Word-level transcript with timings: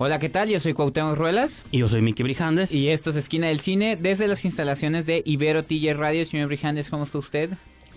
Hola, 0.00 0.18
¿qué 0.18 0.28
tal? 0.28 0.48
Yo 0.48 0.60
soy 0.60 0.74
Cuauhtémoc 0.74 1.16
Ruelas 1.16 1.66
Y 1.72 1.78
yo 1.78 1.88
soy 1.88 2.02
Miki 2.02 2.22
Brijandes. 2.22 2.72
y 2.72 2.88
esto 2.90 3.10
es 3.10 3.16
Esquina 3.16 3.48
del 3.48 3.58
Cine 3.60 3.96
desde 3.96 4.28
las 4.28 4.44
instalaciones 4.44 5.06
de 5.06 5.22
Ibero 5.24 5.64
TJ 5.64 5.94
Radio. 5.94 6.24
Señor 6.24 6.46
Brijandes, 6.48 6.88
¿cómo 6.88 7.04
está 7.04 7.18
usted? 7.18 7.50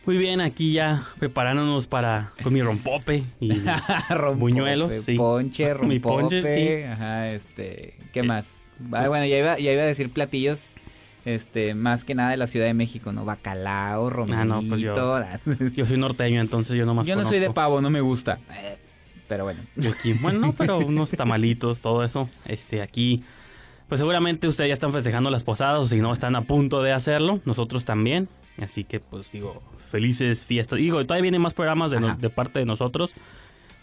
Muy 0.06 0.18
bien, 0.18 0.42
aquí 0.42 0.74
ya 0.74 1.08
preparándonos 1.20 1.86
para 1.86 2.32
con 2.42 2.54
mi 2.54 2.62
rompope 2.64 3.24
y 3.40 3.54
buñuelos. 4.36 4.96
Sí. 5.06 5.16
Ponche, 5.16 5.74
rompope. 5.76 5.88
Mi 5.94 6.00
ponche, 6.00 6.42
sí. 6.42 6.84
Ajá, 6.84 7.30
este... 7.30 7.94
¿Qué 8.12 8.24
más? 8.24 8.52
Ah, 8.92 9.08
bueno, 9.08 9.26
ya 9.28 9.38
iba, 9.38 9.60
ya 9.60 9.72
iba 9.72 9.84
a 9.84 9.86
decir 9.86 10.12
platillos... 10.12 10.76
Este, 11.24 11.76
más 11.76 12.04
que 12.04 12.16
nada 12.16 12.32
de 12.32 12.38
la 12.38 12.48
Ciudad 12.48 12.66
de 12.66 12.74
México, 12.74 13.12
¿no? 13.12 13.26
Bacalao, 13.26 14.10
romito. 14.10 14.38
Ah, 14.38 14.44
no, 14.44 14.64
pues 14.68 14.82
yo- 14.82 14.96
Yo 15.76 15.86
soy 15.86 15.98
norteño, 16.00 16.42
entonces 16.42 16.76
yo 16.76 16.84
nomás 16.88 17.06
Yo 17.06 17.16
no 17.16 17.24
soy 17.28 17.38
de 17.38 17.52
pavo, 17.52 17.80
no 17.80 17.92
me 17.92 18.02
gusta. 18.02 18.40
Eh, 18.52 18.78
Pero 19.32 19.46
bueno. 19.46 19.62
Aquí, 19.90 20.12
bueno, 20.12 20.40
no, 20.40 20.52
pero 20.52 20.78
unos 20.80 21.12
tamalitos, 21.12 21.80
todo 21.80 22.04
eso. 22.04 22.28
Este, 22.50 22.82
aquí, 22.82 23.24
pues 23.88 24.00
seguramente 24.00 24.46
ustedes 24.46 24.68
ya 24.68 24.74
están 24.74 24.92
festejando 24.92 25.30
las 25.30 25.46
posadas, 25.46 25.80
o 25.80 25.88
si 25.88 26.02
no, 26.02 26.12
están 26.12 26.36
a 26.36 26.42
punto 26.42 26.84
de 26.84 26.92
hacerlo. 26.92 27.40
Nosotros 27.46 27.86
también. 27.86 28.28
Así 28.62 28.84
que, 28.84 29.00
pues 29.00 29.32
digo, 29.32 29.64
felices 29.90 30.46
fiestas. 30.46 30.80
Digo, 30.80 31.02
todavía 31.06 31.22
vienen 31.22 31.42
más 31.42 31.54
programas 31.54 31.92
de, 31.92 32.02
no- 32.02 32.10
Ajá. 32.10 32.18
de 32.20 32.30
parte 32.30 32.60
de 32.60 32.66
nosotros. 32.66 33.14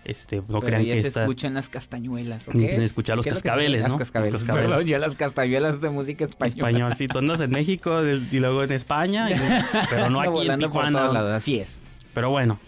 Este, 0.04 0.36
no 0.36 0.44
Pero 0.46 0.60
crean 0.60 0.84
ya 0.84 0.94
que 0.96 1.00
se 1.10 1.20
escuchan 1.20 1.54
las 1.54 1.70
castañuelas. 1.70 2.46
Ni 2.48 2.66
quieren 2.66 2.82
escuchar 2.82 3.16
los 3.16 3.24
¿Qué 3.24 3.30
es 3.30 3.36
lo 3.36 3.40
que 3.42 3.48
cascabeles? 3.48 3.82
¿no? 3.84 3.88
Las 3.88 3.96
cascabeles. 3.96 4.32
Los 4.34 4.42
cascabeles. 4.44 4.70
Perdón, 4.70 4.86
yo 4.86 4.98
las 4.98 5.16
castañuelas 5.16 5.80
de 5.80 5.88
música 5.88 6.26
española. 6.26 6.68
Español, 6.68 6.92
sí, 6.94 7.08
tú 7.08 7.18
andas 7.20 7.40
en 7.40 7.50
México 7.50 8.02
y 8.04 8.38
luego 8.38 8.62
en 8.64 8.72
España, 8.72 9.30
y- 9.30 9.34
pero 9.88 10.10
no 10.10 10.18
aquí 10.20 10.26
en 10.28 10.32
volando 10.34 10.66
por 10.66 10.72
Tijuana. 10.82 10.98
todos 11.00 11.14
lados, 11.14 11.32
así 11.32 11.58
es. 11.58 11.84
Pero 12.12 12.28
bueno, 12.28 12.58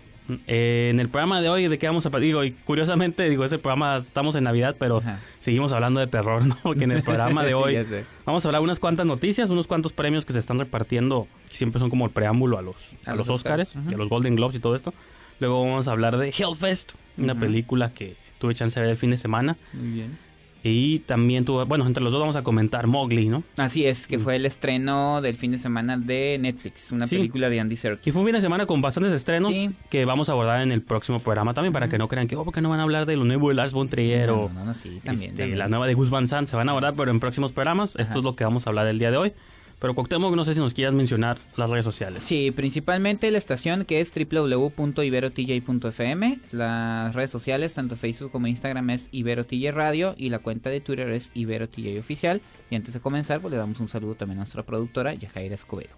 eh, 0.46 0.88
en 0.90 1.00
el 1.00 1.08
programa 1.08 1.40
de 1.40 1.48
hoy, 1.48 1.68
¿de 1.68 1.78
qué 1.78 1.86
vamos 1.86 2.06
a 2.06 2.10
Digo, 2.20 2.44
y 2.44 2.52
curiosamente, 2.52 3.28
digo, 3.28 3.44
ese 3.44 3.58
programa 3.58 3.96
estamos 3.96 4.34
en 4.34 4.44
Navidad, 4.44 4.76
pero 4.78 4.98
Ajá. 4.98 5.20
seguimos 5.38 5.72
hablando 5.72 6.00
de 6.00 6.06
terror, 6.06 6.44
¿no? 6.44 6.56
Porque 6.62 6.84
en 6.84 6.92
el 6.92 7.02
programa 7.02 7.44
de 7.44 7.54
hoy 7.54 7.78
vamos 8.26 8.44
a 8.44 8.48
hablar 8.48 8.62
unas 8.62 8.78
cuantas 8.78 9.06
noticias, 9.06 9.48
unos 9.50 9.66
cuantos 9.66 9.92
premios 9.92 10.24
que 10.24 10.32
se 10.32 10.38
están 10.38 10.58
repartiendo, 10.58 11.28
que 11.48 11.56
siempre 11.56 11.78
son 11.78 11.90
como 11.90 12.04
el 12.06 12.10
preámbulo 12.10 12.58
a 12.58 12.62
los, 12.62 12.76
a 13.06 13.12
A 13.12 13.14
los 13.14 13.28
Oscars, 13.28 13.68
Oscars, 13.70 13.90
y 13.90 13.94
a 13.94 13.96
los 13.96 14.08
Golden 14.08 14.36
Globes 14.36 14.56
y 14.56 14.60
todo 14.60 14.76
esto. 14.76 14.92
Luego 15.40 15.64
vamos 15.64 15.88
a 15.88 15.92
hablar 15.92 16.18
de 16.18 16.28
Hellfest, 16.28 16.92
una 17.16 17.34
película 17.34 17.92
que 17.94 18.16
tuve 18.38 18.54
chance 18.54 18.78
de 18.78 18.84
ver 18.84 18.90
el 18.92 18.98
fin 18.98 19.10
de 19.10 19.16
semana. 19.16 19.56
Muy 19.72 19.92
bien. 19.92 20.29
Y 20.62 20.98
también 21.00 21.44
tuve, 21.46 21.64
bueno, 21.64 21.86
entre 21.86 22.02
los 22.02 22.12
dos 22.12 22.20
vamos 22.20 22.36
a 22.36 22.42
comentar 22.42 22.86
Mowgli, 22.86 23.28
¿no? 23.28 23.42
Así 23.56 23.86
es, 23.86 24.06
que 24.06 24.18
fue 24.18 24.36
el 24.36 24.44
estreno 24.44 25.22
del 25.22 25.34
fin 25.36 25.52
de 25.52 25.58
semana 25.58 25.96
de 25.96 26.36
Netflix, 26.40 26.92
una 26.92 27.06
Sí. 27.06 27.16
película 27.16 27.48
de 27.48 27.60
Andy 27.60 27.76
Serkis. 27.76 28.06
Y 28.06 28.10
fue 28.10 28.20
un 28.20 28.26
fin 28.28 28.34
de 28.34 28.42
semana 28.42 28.66
con 28.66 28.82
bastantes 28.82 29.12
estrenos 29.12 29.52
Sí. 29.52 29.70
que 29.88 30.04
vamos 30.04 30.28
a 30.28 30.32
abordar 30.32 30.60
en 30.60 30.70
el 30.70 30.82
próximo 30.82 31.18
programa 31.18 31.54
también 31.54 31.72
para 31.72 31.88
que 31.88 31.96
no 31.96 32.08
crean 32.08 32.26
que, 32.28 32.36
oh, 32.36 32.44
porque 32.44 32.60
no 32.60 32.68
van 32.68 32.80
a 32.80 32.82
hablar 32.82 33.06
de 33.06 33.16
lo 33.16 33.24
nuevo 33.24 33.48
de 33.48 33.54
Lars 33.54 33.72
von 33.72 33.88
Trier 33.88 34.26
No, 34.28 34.34
o 34.34 34.48
no, 34.50 34.64
no, 34.66 34.74
sí, 34.74 35.00
también, 35.04 35.30
este, 35.30 35.42
también. 35.44 35.58
la 35.58 35.68
nueva 35.68 35.86
de 35.86 35.94
Gus 35.94 36.10
Van 36.10 36.28
Sant. 36.28 36.46
Se 36.48 36.56
van 36.56 36.68
a 36.68 36.72
abordar, 36.72 36.92
pero 36.94 37.10
en 37.10 37.20
próximos 37.20 37.52
programas. 37.52 37.94
Ajá. 37.96 38.02
Esto 38.02 38.18
es 38.18 38.24
lo 38.24 38.36
que 38.36 38.44
vamos 38.44 38.66
a 38.66 38.70
hablar 38.70 38.86
el 38.86 38.98
día 38.98 39.10
de 39.10 39.16
hoy. 39.16 39.32
Pero 39.80 39.94
Cuauhtémoc, 39.94 40.36
no 40.36 40.44
sé 40.44 40.52
si 40.52 40.60
nos 40.60 40.74
quieras 40.74 40.94
mencionar 40.94 41.38
las 41.56 41.70
redes 41.70 41.86
sociales. 41.86 42.22
Sí, 42.22 42.50
principalmente 42.50 43.30
la 43.30 43.38
estación 43.38 43.86
que 43.86 44.00
es 44.00 44.12
www.iberotj.fm. 44.14 46.40
Las 46.52 47.14
redes 47.14 47.30
sociales, 47.30 47.72
tanto 47.72 47.96
Facebook 47.96 48.30
como 48.30 48.46
Instagram, 48.46 48.90
es 48.90 49.08
IberoTJ 49.10 49.70
Radio 49.72 50.14
y 50.18 50.28
la 50.28 50.40
cuenta 50.40 50.68
de 50.68 50.82
Twitter 50.82 51.08
es 51.10 51.30
IberoTJ 51.32 51.98
Oficial. 51.98 52.42
Y 52.68 52.76
antes 52.76 52.92
de 52.92 53.00
comenzar, 53.00 53.40
pues 53.40 53.52
le 53.52 53.56
damos 53.56 53.80
un 53.80 53.88
saludo 53.88 54.16
también 54.16 54.36
a 54.38 54.42
nuestra 54.42 54.64
productora, 54.64 55.14
Yajaira 55.14 55.54
Escobedo. 55.54 55.96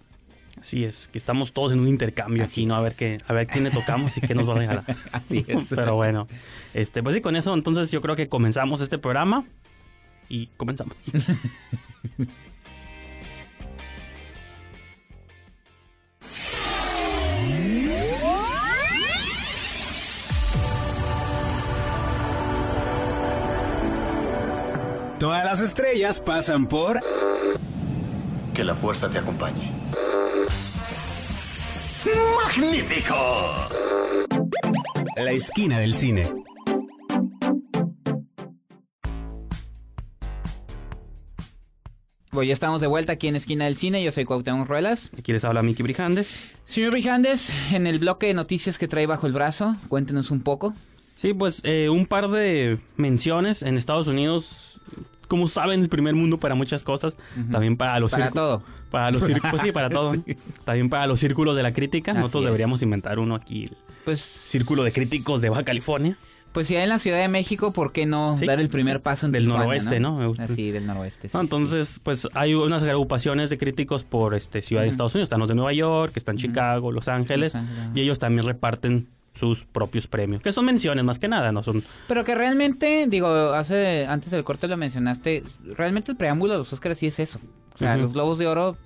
Así 0.61 0.85
es, 0.85 1.09
que 1.09 1.17
estamos 1.17 1.51
todos 1.51 1.73
en 1.73 1.79
un 1.79 1.89
intercambio 1.89 2.43
Así 2.43 2.61
aquí, 2.61 2.67
¿no? 2.67 2.75
A 2.75 2.81
ver, 2.81 2.93
qué, 2.97 3.17
a 3.27 3.33
ver 3.33 3.47
quién 3.47 3.65
le 3.65 3.71
tocamos 3.71 4.17
y 4.17 4.21
qué 4.21 4.33
nos 4.33 4.47
va 4.47 4.53
a 4.53 4.59
regalar. 4.59 4.85
Así 5.11 5.43
es. 5.45 5.65
Pero 5.69 5.95
bueno, 5.95 6.29
este, 6.73 7.03
pues 7.03 7.15
sí, 7.15 7.21
con 7.21 7.35
eso 7.35 7.53
entonces 7.53 7.91
yo 7.91 7.99
creo 8.01 8.15
que 8.15 8.29
comenzamos 8.29 8.79
este 8.79 8.97
programa 8.97 9.45
y 10.29 10.47
comenzamos. 10.55 10.95
Todas 25.23 25.45
las 25.45 25.61
estrellas 25.61 26.19
pasan 26.19 26.67
por 26.67 27.01
Que 28.53 28.65
la 28.65 28.75
fuerza 28.75 29.09
te 29.09 29.19
acompañe. 29.19 29.71
¡Magnífico! 32.43 33.15
La 35.15 35.31
Esquina 35.31 35.79
del 35.79 35.93
Cine. 35.93 36.27
Bueno, 42.31 42.43
ya 42.43 42.51
estamos 42.51 42.81
de 42.81 42.87
vuelta 42.87 43.13
aquí 43.13 43.29
en 43.29 43.37
Esquina 43.37 43.63
del 43.63 43.77
Cine. 43.77 44.03
Yo 44.03 44.11
soy 44.11 44.25
Cuauhtémoc 44.25 44.67
Ruelas. 44.67 45.09
Aquí 45.17 45.31
les 45.31 45.45
habla 45.45 45.63
Miki 45.63 45.83
Brijandes. 45.83 46.51
Señor 46.65 46.91
Brijandes, 46.91 47.49
en 47.71 47.87
el 47.87 47.99
bloque 47.99 48.27
de 48.27 48.33
noticias 48.33 48.77
que 48.77 48.89
trae 48.89 49.07
bajo 49.07 49.25
el 49.25 49.31
brazo, 49.31 49.77
cuéntenos 49.87 50.31
un 50.31 50.41
poco. 50.41 50.73
Sí, 51.15 51.33
pues 51.33 51.61
eh, 51.63 51.87
un 51.87 52.07
par 52.07 52.29
de 52.29 52.79
menciones 52.97 53.61
en 53.61 53.77
Estados 53.77 54.09
Unidos. 54.09 54.73
Como 55.27 55.47
saben, 55.47 55.81
el 55.81 55.89
primer 55.89 56.15
mundo 56.15 56.37
para 56.37 56.55
muchas 56.55 56.83
cosas. 56.83 57.17
También 57.51 57.77
para 57.77 57.99
los 57.99 58.11
Para 58.11 58.31
todo. 58.31 58.63
Para 58.91 59.09
los 59.11 59.23
círculos, 59.23 59.61
sí, 59.61 59.71
para 59.71 59.89
todo. 59.89 60.13
También 60.65 60.89
para 60.89 61.07
los 61.07 61.19
círculos 61.19 61.55
de 61.55 61.63
la 61.63 61.71
crítica. 61.71 62.11
Así 62.11 62.19
Nosotros 62.19 62.43
es. 62.43 62.45
deberíamos 62.47 62.81
inventar 62.81 63.17
uno 63.19 63.35
aquí. 63.35 63.63
El 63.65 63.77
Pues, 64.05 64.19
Círculo 64.21 64.83
de 64.83 64.91
Críticos 64.91 65.41
de 65.41 65.49
Baja 65.49 65.63
California. 65.63 66.17
pues 66.51 66.67
si 66.67 66.75
hay 66.75 66.83
en 66.83 66.89
la 66.89 66.99
Ciudad 66.99 67.17
de 67.19 67.27
México, 67.29 67.73
¿por 67.73 67.91
qué 67.91 68.05
no 68.05 68.37
Sí. 68.37 68.45
dar 68.45 68.59
el 68.59 68.69
primer 68.69 69.01
paso 69.01 69.25
en 69.25 69.31
Del 69.31 69.45
Tijuana, 69.45 69.63
noroeste, 69.63 69.99
¿no? 69.99 70.17
Me 70.17 70.27
gusta. 70.27 70.43
Así, 70.43 70.69
del 70.69 70.85
noroeste. 70.85 71.27
sí, 71.29 71.35
No, 71.35 71.41
sí, 71.41 71.47
sí. 71.47 71.55
entonces, 71.55 71.99
pues 72.03 72.27
hay 72.33 72.53
unas 72.53 72.83
agrupaciones 72.83 73.49
de 73.49 73.57
críticos 73.57 74.03
por 74.03 74.35
este 74.35 74.61
ciudad 74.61 74.83
de 74.83 74.89
Estados 74.89 75.15
Unidos. 75.15 75.25
Están 75.27 75.39
los 75.39 75.49
de 75.49 75.55
Nueva 75.55 75.73
York, 75.73 76.13
están 76.15 76.37
Chicago, 76.37 76.91
Los 76.91 77.07
Ángeles. 77.07 77.55
Los 77.55 77.63
Ángeles. 77.63 77.89
Y 77.95 78.01
ellos 78.01 78.19
también 78.19 78.45
reparten 78.45 79.07
sus 79.33 79.65
propios 79.65 80.07
premios. 80.07 80.41
Que 80.41 80.51
son 80.51 80.65
menciones 80.65 81.03
más 81.03 81.19
que 81.19 81.27
nada, 81.27 81.51
no 81.51 81.63
son... 81.63 81.83
Pero 82.07 82.23
que 82.23 82.35
realmente, 82.35 83.07
digo, 83.07 83.27
hace 83.53 84.05
antes 84.05 84.31
del 84.31 84.43
corte 84.43 84.67
lo 84.67 84.77
mencionaste, 84.77 85.43
realmente 85.75 86.11
el 86.11 86.17
preámbulo 86.17 86.53
de 86.53 86.59
los 86.59 86.71
Oscars 86.73 86.99
sí 86.99 87.07
es 87.07 87.19
eso. 87.19 87.39
O 87.73 87.77
sea, 87.77 87.97
los 87.97 88.13
Globos 88.13 88.37
de 88.37 88.47
Oro 88.47 88.77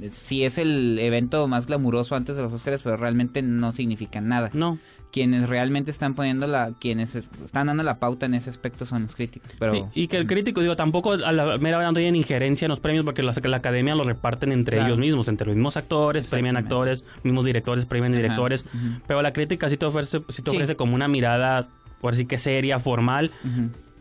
eh, 0.00 0.10
sí 0.10 0.44
es 0.44 0.58
el 0.58 0.98
evento 0.98 1.46
más 1.48 1.66
glamuroso 1.66 2.14
antes 2.14 2.36
de 2.36 2.42
los 2.42 2.52
Oscars, 2.52 2.82
pero 2.82 2.96
realmente 2.96 3.42
no 3.42 3.72
significan 3.72 4.28
nada. 4.28 4.50
No. 4.52 4.78
Quienes 5.12 5.48
realmente 5.48 5.90
están 5.90 6.14
poniendo 6.14 6.46
la, 6.46 6.72
quienes 6.78 7.14
es- 7.14 7.28
están 7.44 7.68
dando 7.68 7.82
la 7.82 7.98
pauta 7.98 8.26
en 8.26 8.34
ese 8.34 8.50
aspecto 8.50 8.84
son 8.84 9.02
los 9.02 9.14
críticos. 9.14 9.50
Pero 9.58 9.72
Sí, 9.72 10.02
y 10.02 10.08
que 10.08 10.18
el 10.18 10.26
crítico, 10.26 10.60
digo, 10.60 10.76
tampoco 10.76 11.12
a 11.12 11.32
la 11.32 11.56
mera 11.58 11.78
verdad 11.78 11.92
no 11.92 11.94
tienen 11.96 12.16
injerencia 12.16 12.66
en 12.66 12.70
los 12.70 12.80
premios 12.80 13.04
porque 13.04 13.22
la, 13.22 13.32
la 13.44 13.56
academia 13.56 13.94
lo 13.94 14.04
reparten 14.04 14.52
entre 14.52 14.76
Claro. 14.76 14.88
ellos 14.92 14.98
mismos, 14.98 15.28
entre 15.28 15.46
los 15.46 15.56
mismos 15.56 15.76
actores, 15.78 16.26
premian 16.28 16.56
actores, 16.56 17.02
mismos 17.22 17.44
directores, 17.46 17.86
premian 17.86 18.12
Ajá, 18.12 18.22
directores. 18.22 18.66
Pero 19.06 19.22
la 19.22 19.32
crítica 19.32 19.68
sí 19.70 19.76
te 19.78 19.86
ofrece, 19.86 20.20
sí 20.28 20.42
te 20.42 20.50
Sí. 20.50 20.56
ofrece 20.56 20.76
como 20.76 20.94
una 20.94 21.08
mirada, 21.08 21.68
por 22.00 22.12
así 22.12 22.26
que 22.26 22.36
seria, 22.36 22.78
formal, 22.78 23.30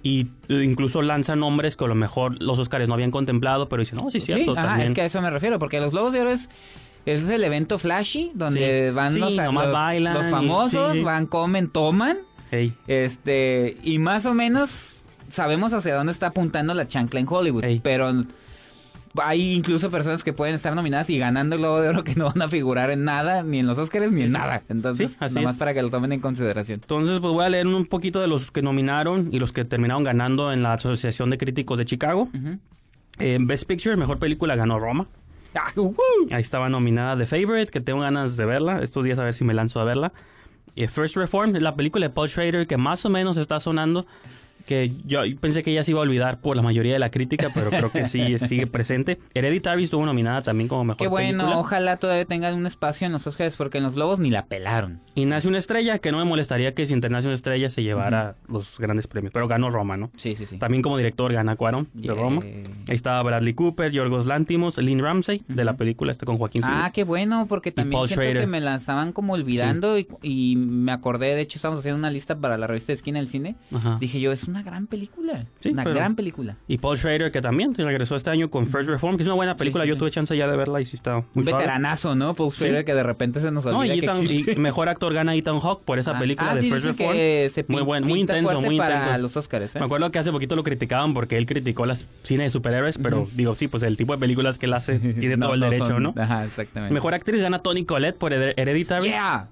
y 0.03 0.27
incluso 0.49 1.01
lanza 1.01 1.35
nombres 1.35 1.77
que 1.77 1.85
a 1.85 1.87
lo 1.87 1.95
mejor 1.95 2.39
los 2.41 2.59
Oscars 2.59 2.87
no 2.87 2.93
habían 2.93 3.09
contemplado, 3.11 3.69
pero 3.69 3.79
dicen, 3.79 3.97
no, 3.97 4.11
sí, 4.11 4.17
es 4.19 4.25
cierto, 4.25 4.53
Sí, 4.53 4.59
ajá, 4.59 4.67
también. 4.67 4.87
es 4.87 4.93
que 4.93 5.01
a 5.01 5.05
eso 5.05 5.21
me 5.21 5.29
refiero, 5.31 5.57
porque 5.59 5.79
los 5.79 5.91
Globos 5.91 6.13
de 6.13 6.19
Oro 6.21 6.29
es, 6.29 6.49
es 7.05 7.23
el 7.29 7.43
evento 7.43 7.77
flashy 7.79 8.31
donde 8.33 8.89
Sí. 8.89 8.95
van 8.95 9.13
Sí, 9.13 9.19
los, 9.19 9.35
los- 9.35 9.71
bailan 9.71 10.13
los 10.13 10.27
y- 10.27 10.31
famosos, 10.31 11.03
van, 11.03 11.25
comen, 11.27 11.69
toman, 11.69 12.17
Hey, 12.51 12.73
este, 12.87 13.75
y 13.83 13.97
más 13.99 14.25
o 14.25 14.33
menos 14.33 15.05
sabemos 15.29 15.73
hacia 15.73 15.95
dónde 15.95 16.11
está 16.11 16.27
apuntando 16.27 16.73
la 16.73 16.87
chancla 16.87 17.19
en 17.19 17.27
Hollywood, 17.29 17.63
pero 17.81 18.11
hay 19.23 19.53
incluso 19.53 19.89
personas 19.89 20.23
que 20.25 20.33
pueden 20.33 20.55
estar 20.55 20.75
nominadas 20.75 21.09
y 21.09 21.17
ganando 21.17 21.55
el 21.55 21.61
Globo 21.61 21.79
de 21.79 21.87
Oro 21.89 22.03
que 22.03 22.15
no 22.15 22.25
van 22.25 22.41
a 22.41 22.49
figurar 22.49 22.91
en 22.91 23.05
nada, 23.05 23.43
ni 23.43 23.59
en 23.59 23.67
los 23.67 23.77
Oscars, 23.77 24.11
ni 24.11 24.23
en 24.23 24.33
nada. 24.33 24.63
Entonces, 24.67 25.11
Sí, 25.11 25.35
nomás 25.35 25.53
es. 25.55 25.59
para 25.59 25.73
que 25.73 25.81
lo 25.81 25.89
tomen 25.89 26.11
en 26.11 26.19
consideración. 26.19 26.81
Entonces, 26.81 27.19
pues 27.19 27.31
voy 27.33 27.45
a 27.45 27.49
leer 27.49 27.65
un 27.65 27.85
poquito 27.85 28.19
de 28.19 28.27
los 28.27 28.51
que 28.51 28.61
nominaron 28.61 29.29
y 29.31 29.39
los 29.39 29.53
que 29.53 29.63
terminaron 29.63 30.03
ganando 30.03 30.51
en 30.51 30.63
la 30.63 30.73
Asociación 30.73 31.29
de 31.29 31.37
Críticos 31.37 31.77
de 31.77 31.85
Chicago. 31.85 32.23
Ujú. 32.33 32.59
Eh, 33.19 33.37
Best 33.39 33.65
Picture, 33.67 33.95
mejor 33.95 34.19
película, 34.19 34.55
ganó 34.57 34.79
Roma. 34.79 35.07
Ahí 36.31 36.41
estaba 36.41 36.69
nominada 36.69 37.17
The 37.17 37.25
Favorite, 37.25 37.71
que 37.71 37.81
tengo 37.81 38.01
ganas 38.01 38.37
de 38.37 38.45
verla. 38.45 38.81
Estos 38.81 39.03
días 39.03 39.19
a 39.19 39.23
ver 39.23 39.33
si 39.33 39.43
me 39.43 39.53
lanzo 39.53 39.79
a 39.79 39.83
verla. 39.83 40.13
Eh, 40.75 40.87
First 40.87 41.15
Reform, 41.15 41.53
la 41.53 41.75
película 41.75 42.07
de 42.07 42.13
Paul 42.13 42.27
Schrader 42.27 42.67
que 42.67 42.77
más 42.77 43.05
o 43.05 43.09
menos 43.09 43.37
está 43.37 43.59
sonando, 43.59 44.05
que 44.65 44.91
yo 45.05 45.21
pensé 45.39 45.63
que 45.63 45.73
ya 45.73 45.83
se 45.83 45.91
iba 45.91 45.99
a 45.99 46.03
olvidar 46.03 46.39
por 46.41 46.55
la 46.55 46.61
mayoría 46.61 46.93
de 46.93 46.99
la 46.99 47.09
crítica, 47.11 47.49
pero 47.53 47.69
creo 47.69 47.91
que 47.91 48.05
sí 48.05 48.37
sigue 48.39 48.67
presente. 48.67 49.19
Hereditary 49.33 49.83
estuvo 49.83 50.05
nominada 50.05 50.41
también 50.41 50.67
como 50.67 50.83
mejor 50.83 50.97
Qué 50.97 51.07
bueno, 51.07 51.39
película. 51.43 51.57
ojalá 51.59 51.97
todavía 51.97 52.25
tengan 52.25 52.55
un 52.55 52.65
espacio 52.67 53.05
en 53.07 53.13
los 53.13 53.25
Oscars 53.27 53.55
porque 53.57 53.77
en 53.77 53.83
los 53.83 53.95
Globos 53.95 54.19
ni 54.19 54.29
la 54.31 54.45
pelaron. 54.45 54.99
Y 55.15 55.25
Nace 55.25 55.47
una 55.47 55.57
estrella, 55.57 55.99
que 55.99 56.11
no 56.11 56.17
me 56.17 56.25
molestaría 56.25 56.73
que 56.73 56.85
si 56.85 56.93
una 56.93 57.33
estrella 57.33 57.69
se 57.69 57.83
llevara 57.83 58.35
los 58.49 58.79
grandes 58.79 59.07
premios, 59.07 59.31
pero 59.33 59.47
ganó 59.47 59.69
Roma, 59.69 59.95
¿no? 59.97 60.11
Sí, 60.17 60.35
sí, 60.35 60.45
sí. 60.45 60.57
También 60.57 60.81
como 60.81 60.97
director 60.97 61.31
gana 61.31 61.55
Cuarón 61.55 61.87
de 61.93 62.03
Yeah. 62.05 62.13
Roma. 62.13 62.41
Ahí 62.43 62.95
estaba 62.95 63.21
Bradley 63.23 63.53
Cooper, 63.53 63.91
Yorgos 63.91 64.25
Lantimos, 64.25 64.77
Lynn 64.77 64.99
Ramsey 64.99 65.43
de 65.47 65.63
la 65.63 65.73
película 65.77 66.11
este 66.11 66.25
con 66.25 66.37
Joaquín 66.37 66.63
Ah, 66.63 66.69
Phoenix. 66.69 66.93
qué 66.93 67.03
bueno, 67.03 67.45
porque 67.47 67.71
también 67.71 67.99
siento 68.05 68.21
Schrader. 68.21 68.41
que 68.41 68.47
me 68.47 68.61
la 68.61 68.75
estaban 68.75 69.11
como 69.13 69.33
olvidando 69.33 69.97
y, 69.97 70.07
y 70.21 70.55
me 70.55 70.91
acordé, 70.91 71.35
de 71.35 71.41
hecho 71.41 71.57
estábamos 71.57 71.79
haciendo 71.79 71.97
una 71.99 72.11
lista 72.11 72.35
para 72.37 72.57
la 72.57 72.67
revista 72.67 72.87
de 72.91 72.95
Esquina 72.97 73.19
del 73.19 73.29
Cine. 73.29 73.55
Ajá. 73.73 73.97
Dije 73.99 74.19
yo, 74.19 74.31
es 74.31 74.43
una 74.45 74.54
gran 74.63 74.87
película, 74.87 75.45
Sí, 75.59 75.69
una 75.69 75.83
pero- 75.83 75.95
gran 75.95 76.15
película. 76.15 76.57
Y 76.67 76.77
Paul 76.77 76.97
Schrader, 76.97 77.31
que 77.31 77.41
también 77.41 77.73
regresó 77.75 78.15
este 78.15 78.29
año 78.29 78.49
con 78.49 78.65
First 78.67 78.89
Reform, 78.89 79.17
que 79.17 79.23
es 79.23 79.27
una 79.27 79.35
buena 79.35 79.55
película. 79.55 79.83
sí, 79.83 79.89
Yo 79.89 79.97
tuve 79.97 80.11
chance 80.11 80.35
ya 80.35 80.47
de 80.47 80.55
verla 80.57 80.81
y 80.81 80.85
sí 80.85 80.95
está 80.95 81.15
muy 81.15 81.25
Un 81.35 81.43
suave. 81.43 81.57
veteranazo, 81.63 82.15
¿no? 82.15 82.33
Paul 82.35 82.51
Schrader 82.51 82.85
que 82.85 82.93
de 82.93 83.03
repente 83.03 83.39
se 83.39 83.51
nos 83.51 83.65
olvida 83.65 83.77
No, 83.77 83.85
y, 83.85 83.99
que 83.99 84.05
Ethan- 84.07 84.21
existe. 84.21 84.51
y 84.53 84.55
mejor 84.57 84.89
actor 84.89 85.13
gana 85.13 85.35
Ethan 85.35 85.59
Hawke 85.59 85.83
por 85.83 85.99
esa 85.99 86.15
Ah, 86.15 86.19
película 86.19 86.51
ah, 86.51 86.55
de 86.55 86.63
First 86.63 86.85
Reform. 86.85 87.13
que 87.13 87.47
se 87.51 87.65
muy 87.67 87.81
bueno, 87.81 88.07
muy 88.07 88.19
intenso, 88.21 88.61
muy 88.61 88.77
para 88.77 88.95
intenso. 88.97 89.17
los 89.19 89.37
Oscars, 89.37 89.75
¿eh? 89.75 89.79
Me 89.79 89.85
acuerdo 89.85 90.11
que 90.11 90.19
hace 90.19 90.31
poquito 90.31 90.55
lo 90.55 90.63
criticaban 90.63 91.13
porque 91.13 91.37
él 91.37 91.45
criticó 91.45 91.85
las 91.85 92.07
cine 92.23 92.43
de 92.43 92.49
superhéroes, 92.49 92.97
pero 92.97 93.27
digo, 93.33 93.55
sí, 93.55 93.67
pues 93.67 93.83
el 93.83 93.97
tipo 93.97 94.13
de 94.13 94.19
películas 94.19 94.57
que 94.57 94.65
él 94.65 94.73
hace 94.73 94.99
tiene 95.19 95.37
No, 95.37 95.47
todo 95.47 95.53
el 95.55 95.59
no 95.61 95.65
derecho, 95.69 95.85
son- 95.87 96.03
¿no? 96.03 96.13
Ajá, 96.17 96.45
exactamente. 96.45 96.93
Mejor 96.93 97.13
actriz 97.13 97.41
gana 97.41 97.59
Toni 97.59 97.85
Collette 97.85 98.17
por 98.17 98.31
Hered- 98.33 98.53
Hereditary. 98.57 99.07
Yeah. 99.09 99.47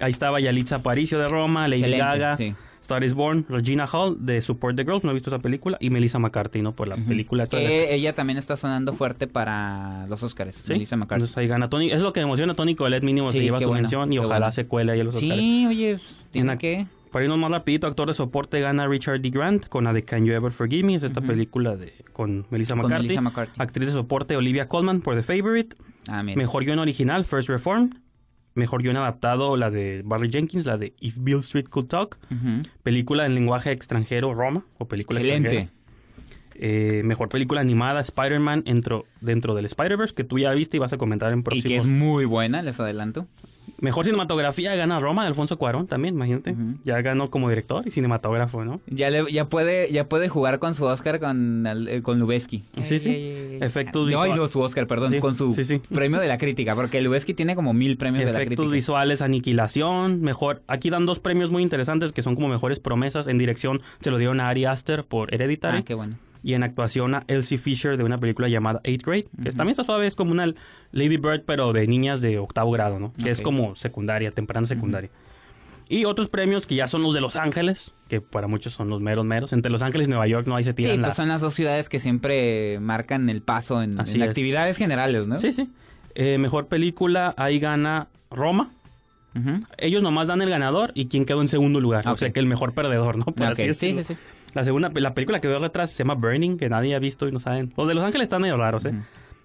Ahí 0.00 0.10
estaba 0.10 0.38
Yalitza 0.38 0.76
Aparicio 0.76 1.18
de 1.18 1.28
Roma, 1.28 1.66
Lady 1.66 1.80
Excelente, 1.80 2.04
Gaga, 2.04 2.36
sí. 2.36 2.54
Star 2.88 3.04
is 3.04 3.12
Born, 3.12 3.44
Regina 3.50 3.86
Hall 3.86 4.16
de 4.18 4.40
Support 4.40 4.74
the 4.74 4.84
Girls, 4.84 5.04
no 5.04 5.10
he 5.10 5.12
visto 5.12 5.28
esa 5.28 5.40
película, 5.40 5.76
y 5.78 5.90
Melissa 5.90 6.18
McCarthy, 6.18 6.62
¿no? 6.62 6.72
Por 6.74 6.88
la 6.88 6.96
película 6.96 7.42
esta 7.42 7.58
de 7.58 7.64
las- 7.64 7.70
Que 7.70 7.94
ella 7.94 8.14
también 8.14 8.38
está 8.38 8.56
sonando 8.56 8.94
fuerte 8.94 9.26
para 9.26 10.06
los 10.08 10.22
Oscars, 10.22 10.54
Sí, 10.56 10.72
Melissa 10.72 10.96
McCarthy. 10.96 11.20
Entonces 11.20 11.36
ahí 11.36 11.48
gana 11.48 11.68
Tony. 11.68 11.90
Es 11.90 12.00
lo 12.00 12.14
que 12.14 12.20
emociona 12.20 12.54
a 12.54 12.56
Tony 12.56 12.74
Colette, 12.74 13.04
mínimo 13.04 13.30
se 13.30 13.36
Sí, 13.40 13.44
lleva 13.44 13.58
qué 13.58 13.64
su 13.64 13.68
bueno, 13.68 13.82
mención 13.82 14.10
y 14.10 14.18
ojalá 14.18 14.38
bueno. 14.38 14.52
se 14.52 14.66
cuele 14.66 14.92
ahí 14.92 15.00
a 15.00 15.04
los 15.04 15.16
Oscars. 15.16 15.34
Sí, 15.38 15.66
oye, 15.66 15.98
tiene 16.30 16.52
En- 16.52 16.58
que... 16.58 16.86
Para 17.12 17.24
irnos 17.24 17.38
más 17.38 17.50
rapidito, 17.50 17.86
actor 17.86 18.08
de 18.08 18.14
soporte 18.14 18.58
gana 18.60 18.86
Richard 18.86 19.20
D. 19.20 19.28
Grant 19.30 19.66
con 19.68 19.84
la 19.84 19.92
de 19.94 20.02
Can 20.04 20.24
You 20.26 20.32
Ever 20.32 20.52
Forgive 20.52 20.82
Me, 20.82 20.94
es 20.94 21.02
esta 21.02 21.20
película 21.22 21.74
de 21.76 21.92
con 22.14 22.46
Melissa 22.50 22.74
Con 22.74 22.82
McCarthy. 22.84 23.02
Melissa 23.04 23.20
McCarthy. 23.22 23.62
Actriz 23.62 23.86
de 23.88 23.92
soporte 23.92 24.36
Olivia 24.36 24.66
Colman 24.68 25.00
por 25.02 25.14
The 25.16 25.22
Favorite. 25.22 25.76
Ah, 26.08 26.22
mira. 26.22 26.36
Mejor 26.38 26.64
guion 26.64 26.78
original 26.78 27.24
First 27.26 27.48
Reform. 27.50 27.90
Mejor 28.58 28.82
guion 28.82 28.96
adaptado 28.96 29.56
la 29.56 29.70
de 29.70 30.02
Barry 30.04 30.30
Jenkins, 30.30 30.66
la 30.66 30.76
de 30.76 30.92
If 30.98 31.14
Bill 31.18 31.38
Street 31.38 31.68
Could 31.68 31.86
Talk. 31.86 32.18
Película 32.82 33.24
en 33.24 33.36
lenguaje 33.36 33.70
extranjero 33.70 34.34
Roma 34.34 34.64
o 34.78 34.88
película 34.88 35.20
Excelente. 35.20 35.70
Eh, 36.60 37.02
mejor 37.04 37.28
película 37.28 37.60
animada 37.60 38.00
Spider-Man 38.00 38.64
dentro, 38.66 39.06
dentro 39.20 39.54
del 39.54 39.66
Spider-Verse 39.66 40.12
que 40.12 40.24
tú 40.24 40.40
ya 40.40 40.50
viste 40.50 40.76
y 40.76 40.80
vas 40.80 40.92
a 40.92 40.98
comentar 40.98 41.32
en 41.32 41.38
Y 41.38 41.42
próximos 41.42 41.68
que 41.68 41.76
es 41.76 41.86
muy 41.86 42.24
buena, 42.24 42.62
les 42.62 42.80
adelanto. 42.80 43.28
Mejor 43.80 44.04
cinematografía 44.04 44.74
gana 44.74 45.00
Roma 45.00 45.22
de 45.22 45.28
Alfonso 45.28 45.56
Cuarón 45.58 45.86
también, 45.86 46.14
imagínate. 46.14 46.54
Ya 46.84 47.00
ganó 47.02 47.30
como 47.30 47.48
director 47.48 47.86
y 47.86 47.90
cinematógrafo, 47.90 48.64
¿no? 48.64 48.80
Ya, 48.86 49.10
le, 49.10 49.30
ya, 49.32 49.46
puede, 49.48 49.90
ya 49.92 50.08
puede 50.08 50.28
jugar 50.28 50.58
con 50.58 50.74
su 50.74 50.84
Oscar 50.84 51.20
con, 51.20 51.66
el- 51.66 51.88
eh, 51.88 52.02
con 52.02 52.18
Lubeski. 52.18 52.64
Sí, 52.82 52.98
sí. 52.98 53.58
Efectos 53.60 54.02
No, 54.10 54.22
visual- 54.22 54.36
no, 54.36 54.46
su 54.46 54.60
Oscar, 54.60 54.86
perdón, 54.86 55.12
Sí, 55.14 55.20
con 55.20 55.34
su 55.34 55.52
sí, 55.52 55.64
sí. 55.64 55.80
premio 55.94 56.20
de 56.20 56.28
la 56.28 56.38
crítica, 56.38 56.74
porque 56.74 57.00
Lubeski 57.00 57.34
tiene 57.34 57.54
como 57.54 57.72
mil 57.74 57.96
premios 57.96 58.24
de 58.24 58.32
la 58.32 58.38
Efectos 58.38 58.56
crítica. 58.66 58.74
visuales, 58.74 59.22
aniquilación, 59.22 60.20
mejor. 60.22 60.62
Aquí 60.66 60.90
dan 60.90 61.06
dos 61.06 61.18
premios 61.20 61.50
muy 61.50 61.62
interesantes 61.62 62.12
que 62.12 62.22
son 62.22 62.34
como 62.34 62.48
mejores 62.48 62.80
promesas. 62.80 63.26
En 63.28 63.38
dirección 63.38 63.80
se 64.00 64.10
lo 64.10 64.18
dieron 64.18 64.40
a 64.40 64.48
Ari 64.48 64.64
Aster 64.64 65.04
por 65.04 65.32
Hereditary. 65.34 65.78
Ah, 65.78 65.82
qué 65.84 65.94
bueno. 65.94 66.16
Y 66.48 66.54
en 66.54 66.62
actuación 66.62 67.14
a 67.14 67.24
Elsie 67.28 67.58
Fisher 67.58 67.98
de 67.98 68.04
una 68.04 68.16
película 68.16 68.48
llamada 68.48 68.80
Eighth 68.82 69.04
Grade, 69.04 69.26
que 69.42 69.52
también 69.52 69.72
está 69.72 69.84
suave, 69.84 70.06
es 70.06 70.14
como 70.14 70.32
una 70.32 70.46
Lady 70.92 71.18
Bird, 71.18 71.42
pero 71.44 71.74
de 71.74 71.86
niñas 71.86 72.22
de 72.22 72.38
octavo 72.38 72.70
grado, 72.70 72.98
¿no? 72.98 73.12
Que 73.22 73.28
es 73.28 73.42
como 73.42 73.76
secundaria, 73.76 74.30
temprana 74.30 74.66
secundaria. 74.66 75.10
Y 75.90 76.06
otros 76.06 76.30
premios 76.30 76.66
que 76.66 76.74
ya 76.74 76.88
son 76.88 77.02
los 77.02 77.12
de 77.12 77.20
Los 77.20 77.36
Ángeles, 77.36 77.92
que 78.08 78.22
para 78.22 78.46
muchos 78.46 78.72
son 78.72 78.88
los 78.88 79.02
meros 79.02 79.26
meros. 79.26 79.52
Entre 79.52 79.70
Los 79.70 79.82
Ángeles 79.82 80.06
y 80.06 80.10
Nueva 80.10 80.26
York 80.26 80.46
no 80.46 80.56
hay 80.56 80.64
se 80.64 80.70
Sí, 80.70 80.76
tiran 80.76 81.02
la... 81.02 81.08
pues 81.08 81.16
son 81.16 81.28
las 81.28 81.42
dos 81.42 81.52
ciudades 81.52 81.90
que 81.90 82.00
siempre 82.00 82.78
marcan 82.80 83.28
el 83.28 83.42
paso 83.42 83.82
en, 83.82 84.00
actividades 84.00 84.78
generales, 84.78 85.26
¿no? 85.26 85.38
Sí, 85.38 85.52
sí. 85.52 85.68
Eh, 86.14 86.38
mejor 86.38 86.68
película, 86.68 87.34
ahí 87.36 87.58
gana 87.58 88.08
Roma. 88.30 88.70
Ujú. 89.34 89.62
Ellos 89.76 90.02
nomás 90.02 90.28
dan 90.28 90.40
el 90.40 90.48
ganador 90.48 90.92
y 90.94 91.08
quien 91.08 91.26
quedó 91.26 91.42
en 91.42 91.48
segundo 91.48 91.78
lugar. 91.78 92.08
O 92.08 92.16
sea 92.16 92.30
que 92.30 92.40
el 92.40 92.46
mejor 92.46 92.72
perdedor, 92.72 93.18
¿no? 93.18 93.26
Por 93.26 93.52
Ok, 93.52 93.60
así 93.60 93.74
sí, 93.74 93.92
sí, 93.92 94.02
sí. 94.02 94.16
La 94.54 94.64
segunda, 94.64 94.90
la 94.94 95.14
película 95.14 95.40
que 95.40 95.48
veo 95.48 95.62
atrás 95.64 95.90
se 95.90 96.02
llama 96.04 96.14
Burning, 96.14 96.56
que 96.56 96.68
nadie 96.68 96.94
ha 96.94 96.98
visto 96.98 97.28
y 97.28 97.32
no 97.32 97.40
saben. 97.40 97.72
Los 97.76 97.86
de 97.88 97.94
Los 97.94 98.04
Ángeles 98.04 98.24
están 98.26 98.42
medio 98.42 98.56
raros, 98.56 98.84
¿eh? 98.86 98.94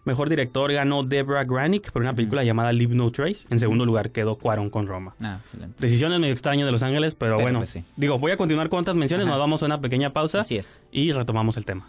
Mejor 0.06 0.28
director 0.30 0.72
ganó 0.74 1.04
Deborah 1.04 1.46
Granick 1.46 1.92
por 1.92 2.02
una 2.02 2.14
película 2.14 2.44
llamada 2.44 2.74
Leave 2.74 2.94
No 2.94 3.10
Trace. 3.12 3.46
En 3.50 3.58
segundo 3.60 3.86
lugar 3.86 4.12
quedó 4.12 4.38
Cuarón 4.38 4.70
con 4.70 4.86
Roma. 4.86 5.16
Ah, 5.24 5.40
excelente. 5.42 5.76
Decisiones 5.80 6.20
medio 6.20 6.34
extrañas 6.34 6.66
de 6.66 6.72
Los 6.74 6.84
Ángeles, 6.84 7.16
pero, 7.16 7.36
Pero 7.36 7.46
bueno. 7.46 7.60
pues 7.60 7.70
sí. 7.70 7.86
Digo, 7.96 8.20
voy 8.20 8.32
a 8.32 8.38
continuar 8.38 8.68
con 8.70 8.80
otras 8.82 8.98
menciones, 8.98 9.26
Ajá. 9.26 9.32
nos 9.36 9.40
vamos 9.40 9.64
a 9.64 9.66
una 9.66 9.80
pequeña 9.80 10.12
pausa 10.12 10.42
Así 10.42 10.58
es. 10.58 10.82
y 10.92 11.12
retomamos 11.14 11.56
el 11.56 11.64
tema. 11.64 11.86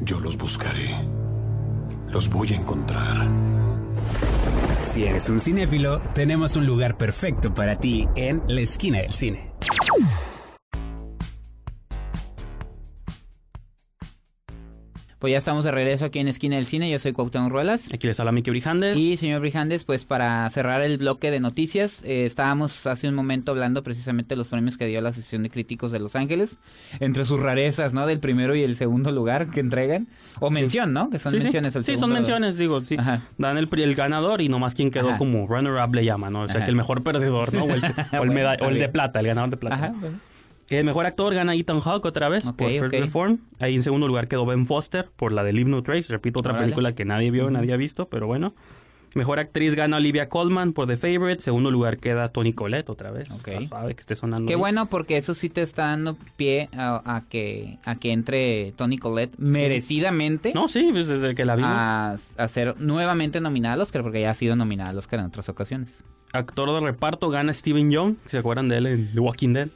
Yo 0.00 0.20
los 0.20 0.36
buscaré. 0.36 0.90
Los 2.10 2.28
voy 2.28 2.48
a 2.52 2.56
encontrar. 2.56 3.28
Si 4.84 5.04
eres 5.04 5.28
un 5.30 5.38
cinéfilo, 5.38 6.00
tenemos 6.14 6.56
un 6.56 6.66
lugar 6.66 6.96
perfecto 6.96 7.54
para 7.54 7.78
ti 7.78 8.06
en 8.16 8.42
la 8.46 8.60
esquina 8.60 8.98
del 8.98 9.14
cine. 9.14 9.50
Pues 15.24 15.32
ya 15.32 15.38
estamos 15.38 15.64
de 15.64 15.70
regreso 15.70 16.04
aquí 16.04 16.18
en 16.18 16.28
Esquina 16.28 16.56
del 16.56 16.66
Cine. 16.66 16.90
Yo 16.90 16.98
soy 16.98 17.14
Cuauhtémoc 17.14 17.50
Ruelas. 17.50 17.88
Aquí 17.94 18.06
les 18.06 18.20
habla 18.20 18.30
Miki 18.30 18.50
Brijandes. 18.50 18.94
Y 18.98 19.16
señor 19.16 19.40
Brijandes, 19.40 19.82
pues 19.84 20.04
para 20.04 20.50
cerrar 20.50 20.82
el 20.82 20.98
bloque 20.98 21.30
de 21.30 21.40
noticias, 21.40 22.04
eh, 22.04 22.26
estábamos 22.26 22.86
hace 22.86 23.08
un 23.08 23.14
momento 23.14 23.52
hablando 23.52 23.82
precisamente 23.82 24.34
de 24.34 24.36
los 24.36 24.48
premios 24.48 24.76
que 24.76 24.84
dio 24.84 25.00
la 25.00 25.08
Asociación 25.08 25.44
de 25.44 25.48
Críticos 25.48 25.92
de 25.92 25.98
Los 25.98 26.14
Ángeles, 26.14 26.58
entre 27.00 27.24
sus 27.24 27.40
rarezas, 27.40 27.94
¿no? 27.94 28.06
Del 28.06 28.20
primero 28.20 28.54
y 28.54 28.64
el 28.64 28.76
segundo 28.76 29.12
lugar 29.12 29.50
que 29.50 29.60
entregan. 29.60 30.08
O 30.40 30.50
mención, 30.50 30.92
¿no? 30.92 31.08
Que 31.08 31.18
son 31.18 31.32
Sí, 31.32 31.38
sí. 31.38 31.44
menciones 31.44 31.74
al 31.74 31.84
Sí, 31.86 31.92
son 31.92 32.00
segundo. 32.00 32.14
menciones, 32.16 32.58
digo, 32.58 32.82
sí. 32.82 32.96
Ajá. 32.98 33.22
Dan 33.38 33.56
el, 33.56 33.66
el 33.78 33.94
ganador 33.94 34.42
y 34.42 34.50
nomás 34.50 34.74
quien 34.74 34.90
quedó 34.90 35.08
Ajá. 35.08 35.16
como 35.16 35.46
runner-up 35.46 35.94
le 35.94 36.04
llama, 36.04 36.28
¿no? 36.28 36.42
O 36.42 36.46
sea, 36.48 36.56
Ajá. 36.56 36.64
que 36.66 36.70
el 36.70 36.76
mejor 36.76 37.02
perdedor, 37.02 37.54
¿no? 37.54 37.64
O 37.64 37.70
el, 37.72 37.82
o 38.12 38.22
el 38.24 38.28
Bueno, 38.30 38.50
o 38.60 38.68
el 38.68 38.78
de 38.78 38.90
plata, 38.90 39.20
el 39.20 39.26
ganador 39.28 39.48
de 39.48 39.56
plata. 39.56 39.74
Ajá, 39.76 39.94
bueno. 39.98 40.18
El 40.70 40.84
mejor 40.84 41.06
actor 41.06 41.34
gana 41.34 41.54
Ethan 41.54 41.80
Hawke 41.80 42.06
otra 42.06 42.28
vez 42.28 42.44
por 42.44 42.68
First 42.70 42.94
ok. 42.94 43.00
Reform. 43.00 43.38
Ahí 43.60 43.74
en 43.74 43.82
segundo 43.82 44.08
lugar 44.08 44.28
quedó 44.28 44.46
Ben 44.46 44.66
Foster 44.66 45.08
por 45.16 45.32
la 45.32 45.44
de 45.44 45.52
Leave 45.52 45.70
No 45.70 45.82
Trace. 45.82 46.10
Repito, 46.12 46.40
otra 46.40 46.52
Órale. 46.52 46.66
película 46.66 46.94
que 46.94 47.04
nadie 47.04 47.30
vio, 47.30 47.50
nadie 47.50 47.72
ha 47.72 47.76
visto, 47.76 48.08
pero 48.08 48.26
bueno. 48.26 48.54
Mejor 49.14 49.38
actriz 49.38 49.76
gana 49.76 49.98
Olivia 49.98 50.28
Colman 50.28 50.72
por 50.72 50.88
The 50.88 50.96
Favorite. 50.96 51.40
Segundo 51.40 51.70
lugar 51.70 51.98
queda 51.98 52.30
Toni 52.30 52.52
Collette 52.52 52.90
otra 52.90 53.12
vez. 53.12 53.28
Suave 53.28 53.94
que 53.94 54.00
esté 54.00 54.16
sonando. 54.16 54.48
Qué 54.48 54.56
bueno 54.56 54.86
porque 54.86 55.16
eso 55.16 55.34
sí 55.34 55.48
te 55.48 55.62
está 55.62 55.84
dando 55.86 56.16
pie 56.36 56.68
a, 56.76 57.00
a 57.14 57.20
que 57.28 57.78
a 57.84 57.94
que 57.94 58.10
entre 58.10 58.72
Tony 58.76 58.98
Collette 58.98 59.38
merecidamente 59.38 60.52
No, 60.52 60.66
sí, 60.66 60.88
pues 60.90 61.06
desde 61.06 61.34
que 61.36 61.44
la 61.44 61.54
vimos. 61.54 61.70
a, 61.72 62.12
a 62.38 62.48
ser 62.48 62.74
nuevamente 62.80 63.40
nominada 63.40 63.74
al 63.74 63.80
Oscar 63.82 64.02
porque 64.02 64.20
ya 64.22 64.30
ha 64.30 64.34
sido 64.34 64.56
nominada 64.56 64.90
al 64.90 64.98
Oscar 64.98 65.20
en 65.20 65.26
otras 65.26 65.48
ocasiones. 65.48 66.02
Actor 66.32 66.72
de 66.74 66.80
reparto 66.80 67.28
gana 67.30 67.52
Steven 67.54 67.92
Young. 67.92 68.16
¿Se 68.26 68.38
acuerdan 68.38 68.68
de 68.68 68.78
él 68.78 68.86
en 68.88 69.12
The 69.12 69.20
Walking 69.20 69.52
Dead? 69.52 69.68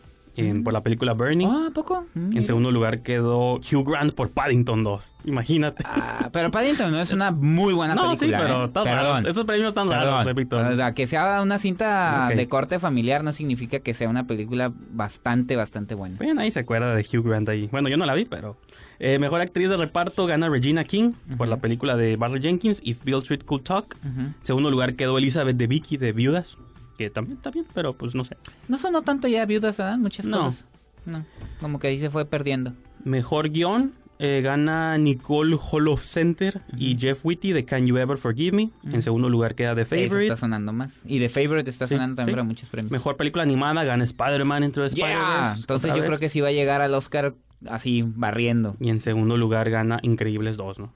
En- 0.47 0.63
por 0.65 0.73
la 0.73 0.83
película 0.83 1.13
Burning. 1.15 1.47
Ah, 1.49 1.67
¿a 1.69 1.71
poco? 1.73 2.07
Mm, 2.15 2.19
En 2.21 2.29
mira. 2.31 2.45
segundo 2.45 2.71
lugar 2.71 3.03
quedó 3.03 3.55
Hugh 3.57 3.85
Grant 3.91 4.15
por 4.15 4.31
Paddington 4.31 4.83
2. 4.83 5.13
Imagínate. 5.25 5.83
Ah, 5.87 6.31
pero 6.33 6.51
Paddington 6.51 6.91
no 6.91 7.01
es 7.01 7.13
una 7.13 7.31
muy 7.33 7.73
buena 7.73 7.95
no, 7.95 8.13
sí, 8.15 8.21
película. 8.21 8.39
pero 8.45 8.63
¿eh? 8.63 8.67
están 8.67 8.85
Perdón. 8.85 9.05
raros. 9.05 9.29
Estos 9.29 9.45
premios 9.45 9.69
están 9.69 9.89
raros, 9.91 10.05
Perdón. 10.09 10.27
repito. 10.27 10.59
O 10.59 10.77
sea, 10.77 10.93
que 10.93 11.07
sea 11.07 11.43
una 11.43 11.59
cinta 11.59 12.29
de 12.35 12.47
corte 12.49 12.79
familiar 12.79 13.25
no 13.25 13.33
significa 13.33 13.81
que 13.81 13.95
sea 13.95 14.09
una 14.09 14.27
película 14.27 14.73
bastante, 14.93 15.57
bastante 15.57 15.95
buena. 15.95 16.17
Bien, 16.19 16.39
ahí 16.39 16.51
se 16.51 16.61
acuerda 16.61 16.95
de 16.95 17.03
Hugh 17.03 17.25
Grant 17.27 17.49
ahí. 17.49 17.69
Bueno, 17.71 17.89
yo 17.89 17.97
no 17.97 18.07
la 18.07 18.15
vi, 18.15 18.25
pero... 18.25 18.57
eh, 19.01 19.19
mejor 19.19 19.41
actriz 19.41 19.71
de 19.71 19.77
reparto 19.77 20.27
gana 20.27 20.49
Regina 20.49 20.85
King 20.85 21.13
por 21.37 21.49
la 21.49 21.59
película 21.59 21.97
de 21.97 22.17
Barry 22.17 22.41
Jenkins, 22.41 22.81
If 22.85 23.05
Bill 23.05 23.19
Street 23.19 23.43
Could 23.45 23.63
Talk. 23.63 23.97
Ujú. 24.05 24.33
Segundo 24.43 24.71
lugar 24.71 24.95
quedó 24.95 25.19
Elizabeth 25.19 25.57
de 25.57 25.67
Vicky 25.67 25.97
de 25.99 26.13
Viudas, 26.13 26.57
que 26.99 27.09
también 27.09 27.37
está 27.39 27.51
bien, 27.51 27.65
pero 27.73 27.97
pues 27.97 28.15
no 28.15 28.25
sé. 28.27 28.37
No 28.69 28.77
sonó 28.77 29.01
tanto 29.03 29.27
ya 29.29 29.47
viudas, 29.47 29.79
¿verdad? 29.79 29.97
Muchas 29.97 30.27
No. 30.27 30.45
cosas. 30.45 30.67
No, 31.07 31.25
como 31.61 31.79
que 31.79 31.87
ahí 31.89 31.99
se 31.99 32.11
fue 32.11 32.27
perdiendo. 32.27 32.75
Mejor 33.05 33.49
guion 33.49 33.95
eh, 34.19 34.41
gana 34.43 34.99
Nicole 34.99 35.57
Holof 35.71 36.03
Center 36.03 36.61
y 36.77 36.97
Jeff 36.99 37.21
Whitty 37.25 37.53
de 37.53 37.65
Can 37.65 37.87
You 37.87 37.97
Ever 37.99 38.19
Forgive 38.19 38.55
Me. 38.57 38.71
En 38.93 39.01
segundo 39.01 39.29
lugar 39.31 39.55
queda 39.55 39.75
The 39.77 39.85
Favorite. 39.85 40.25
está 40.25 40.37
sonando 40.37 40.73
más. 40.73 41.01
Y 41.07 41.21
The 41.21 41.29
Favorite 41.29 41.71
está 41.71 41.87
Sí, 41.87 41.95
sonando 41.95 42.17
también 42.17 42.35
sí. 42.35 42.37
para 42.37 42.45
muchos 42.45 42.69
premios. 42.69 42.91
Mejor 42.91 43.17
película 43.17 43.45
animada 43.45 43.85
gana 43.85 44.03
Spider-Man 44.05 44.73
the 44.73 44.81
Yeah. 44.81 44.87
Spider-Verse. 44.89 45.61
Entonces 45.61 45.91
yo 45.91 46.01
vez. 46.01 46.05
creo 46.07 46.19
que 46.19 46.29
sí 46.29 46.41
va 46.41 46.49
a 46.49 46.53
llegar 46.53 46.81
al 46.81 46.93
Oscar 46.95 47.35
así 47.69 48.03
barriendo. 48.05 48.73
Y 48.81 48.91
en 48.91 48.99
segundo 49.01 49.37
lugar 49.37 49.71
gana 49.71 50.01
Increíbles 50.03 50.57
2, 50.57 50.81
¿no? 50.81 50.93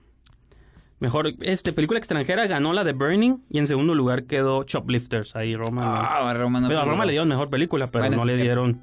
Mejor 1.02 1.32
este 1.40 1.72
película 1.72 1.98
extranjera 1.98 2.46
ganó 2.46 2.72
la 2.72 2.84
de 2.84 2.92
Burning 2.92 3.38
y 3.50 3.58
en 3.58 3.66
segundo 3.66 3.94
lugar 3.96 4.22
quedó 4.24 4.62
Choplifters. 4.62 5.34
Ahí 5.34 5.56
Roma. 5.56 5.82
no- 5.84 5.90
Ah, 5.96 6.30
a 6.30 6.34
Roma 6.34 6.60
no 6.60 6.68
Pero 6.68 6.78
a 6.78 6.82
figuró. 6.82 6.92
Roma 6.94 7.06
le 7.06 7.10
dieron 7.12 7.28
mejor 7.28 7.50
película, 7.50 7.90
pero 7.90 8.04
Bueno, 8.04 8.18
no 8.18 8.24
le 8.24 8.36
dieron. 8.36 8.80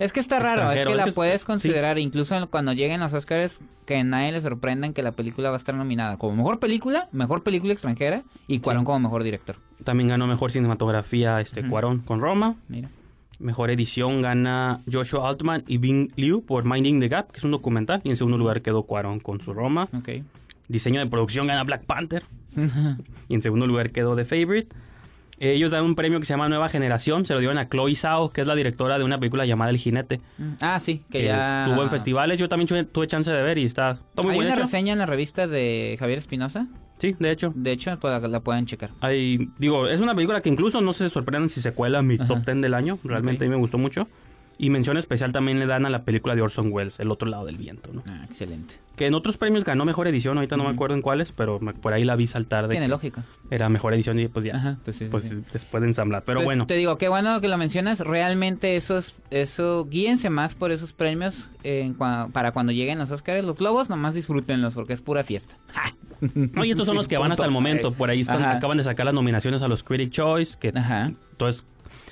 Es 0.00 0.12
que 0.12 0.18
está 0.18 0.40
raro, 0.40 0.72
es 0.72 0.84
que 0.84 0.94
la 0.96 1.06
puedes 1.06 1.42
sí. 1.42 1.46
considerar, 1.46 2.00
incluso 2.00 2.50
cuando 2.50 2.72
lleguen 2.72 2.98
los 2.98 3.12
Oscars, 3.12 3.60
que 3.86 3.98
a 3.98 4.02
nadie 4.02 4.32
le 4.32 4.42
sorprendan 4.42 4.92
que 4.92 5.04
la 5.04 5.12
película 5.12 5.50
va 5.50 5.54
a 5.54 5.58
estar 5.58 5.76
nominada 5.76 6.18
como 6.18 6.34
mejor 6.34 6.58
película, 6.58 7.08
mejor 7.12 7.44
película 7.44 7.72
extranjera 7.72 8.24
y 8.48 8.58
Cuarón 8.58 8.84
como 8.84 8.98
mejor 8.98 9.22
director. 9.22 9.54
También 9.84 10.08
ganó 10.08 10.26
mejor 10.26 10.50
cinematografía 10.50 11.40
este 11.40 11.62
Cuarón 11.68 12.00
con 12.00 12.20
Roma. 12.20 12.56
Mira. 12.68 12.88
Mejor 13.38 13.70
edición 13.70 14.22
gana 14.22 14.80
Joshua 14.90 15.28
Altman 15.28 15.62
y 15.68 15.78
Bing 15.78 16.10
Liu 16.16 16.44
por 16.44 16.64
Minding 16.64 16.98
the 16.98 17.08
Gap, 17.08 17.30
que 17.30 17.38
es 17.38 17.44
un 17.44 17.52
documental. 17.52 18.00
Y 18.02 18.10
en 18.10 18.16
segundo 18.16 18.38
lugar 18.38 18.62
quedó 18.62 18.82
Cuarón 18.84 19.20
con 19.20 19.40
su 19.40 19.54
Roma. 19.54 19.88
Ok. 19.96 20.08
Diseño 20.68 21.00
de 21.00 21.06
producción 21.06 21.46
gana 21.46 21.62
Black 21.64 21.84
Panther. 21.84 22.24
y 23.28 23.34
en 23.34 23.42
segundo 23.42 23.66
lugar 23.66 23.90
quedó 23.90 24.16
The 24.16 24.24
Favorite. 24.24 24.68
Ellos 25.40 25.72
dan 25.72 25.84
un 25.84 25.96
premio 25.96 26.20
que 26.20 26.26
se 26.26 26.32
llama 26.32 26.48
Nueva 26.48 26.68
Generación. 26.68 27.26
Se 27.26 27.34
lo 27.34 27.40
dieron 27.40 27.58
a 27.58 27.68
Chloe 27.68 27.96
Zhao, 27.96 28.30
que 28.32 28.40
es 28.40 28.46
la 28.46 28.54
directora 28.54 28.98
de 28.98 29.04
una 29.04 29.18
película 29.18 29.44
llamada 29.44 29.70
El 29.72 29.78
Jinete. 29.78 30.20
Ah, 30.60 30.78
sí, 30.78 31.02
que 31.10 31.18
Que 31.20 31.24
ya... 31.24 31.66
estuvo 31.66 31.82
en 31.82 31.90
festivales. 31.90 32.38
Yo 32.38 32.48
también 32.48 32.68
tuve, 32.68 32.84
tuve 32.84 33.08
chance 33.08 33.30
de 33.30 33.42
ver 33.42 33.58
y 33.58 33.64
está, 33.64 33.98
está 34.10 34.22
muy 34.22 34.32
Hay 34.34 34.38
una 34.40 34.50
hecho. 34.50 34.60
reseña 34.60 34.92
en 34.92 34.98
la 35.00 35.06
revista 35.06 35.48
de 35.48 35.96
Javier 35.98 36.18
Espinosa. 36.18 36.68
Sí, 36.98 37.16
de 37.18 37.32
hecho. 37.32 37.52
De 37.56 37.72
hecho, 37.72 37.98
pues, 37.98 38.22
la 38.22 38.40
pueden 38.40 38.66
checar. 38.66 38.90
Hay, 39.00 39.48
digo, 39.58 39.88
es 39.88 40.00
una 40.00 40.14
película 40.14 40.40
que 40.40 40.48
incluso 40.48 40.80
no 40.80 40.92
se 40.92 41.10
sorprendan 41.10 41.48
si 41.50 41.60
se 41.60 41.72
cuela 41.72 42.00
mi 42.02 42.14
Ajá. 42.14 42.28
top 42.28 42.44
10 42.46 42.62
del 42.62 42.72
año. 42.72 42.98
Realmente 43.02 43.44
a 43.44 43.48
mí 43.48 43.54
me 43.54 43.60
gustó 43.60 43.76
mucho. 43.76 44.06
Y 44.56 44.70
mención 44.70 44.96
especial 44.96 45.32
también 45.32 45.58
le 45.58 45.66
dan 45.66 45.84
a 45.84 45.90
la 45.90 46.04
película 46.04 46.34
de 46.36 46.42
Orson 46.42 46.70
Welles, 46.72 47.00
El 47.00 47.10
otro 47.10 47.28
lado 47.28 47.44
del 47.44 47.56
viento, 47.56 47.90
¿no? 47.92 48.04
Ah, 48.08 48.22
excelente. 48.24 48.74
Que 48.94 49.06
en 49.08 49.14
otros 49.14 49.36
premios 49.36 49.64
ganó 49.64 49.84
mejor 49.84 50.06
edición, 50.06 50.36
ahorita 50.38 50.56
no 50.56 50.62
me 50.62 50.70
acuerdo 50.70 50.94
en 50.94 51.02
cuáles, 51.02 51.32
pero 51.32 51.58
me- 51.58 51.74
por 51.74 51.92
ahí 51.92 52.04
la 52.04 52.14
vi 52.14 52.28
saltar 52.28 52.68
de 52.68 52.70
Tiene 52.74 52.86
lógica. 52.86 53.24
era 53.50 53.68
mejor 53.68 53.92
edición 53.94 54.20
y 54.20 54.28
pues 54.28 54.46
ya, 54.46 54.52
Ajá, 54.54 54.78
pues 54.84 54.96
sí, 54.96 55.06
pues 55.10 55.28
sí. 55.28 55.38
después 55.52 55.80
de 55.80 55.88
ensamblar. 55.88 56.22
Pero 56.24 56.38
Pues, 56.38 56.44
bueno, 56.46 56.66
Te 56.68 56.76
digo, 56.76 56.96
qué 56.98 57.08
bueno 57.08 57.40
que 57.40 57.48
lo 57.48 57.58
mencionas. 57.58 57.98
Realmente 57.98 58.76
eso 58.76 58.96
es, 58.96 59.16
eso, 59.30 59.86
guíense 59.90 60.30
más 60.30 60.54
por 60.54 60.70
esos 60.70 60.92
premios 60.92 61.48
en 61.64 61.98
cua- 61.98 62.30
para 62.30 62.52
cuando 62.52 62.70
lleguen 62.70 62.98
los 63.00 63.10
Oscars. 63.10 63.44
Los 63.44 63.56
globos, 63.56 63.90
nomás 63.90 64.14
disfrútenlos 64.14 64.74
porque 64.74 64.92
es 64.92 65.00
pura 65.00 65.24
fiesta. 65.24 65.56
no, 66.34 66.64
y 66.64 66.70
estos 66.70 66.86
son 66.86 66.94
los 66.94 67.08
que 67.08 67.18
van 67.18 67.32
hasta 67.32 67.44
el 67.44 67.50
momento. 67.50 67.92
Por 67.92 68.08
ahí 68.10 68.20
están, 68.20 68.44
acaban 68.44 68.78
de 68.78 68.84
sacar 68.84 69.06
las 69.06 69.14
nominaciones 69.16 69.62
a 69.62 69.68
los 69.68 69.82
Critic 69.82 70.10
Choice, 70.10 70.56
que 70.60 70.68
Ajá. 70.74 71.06
entonces 71.32 71.66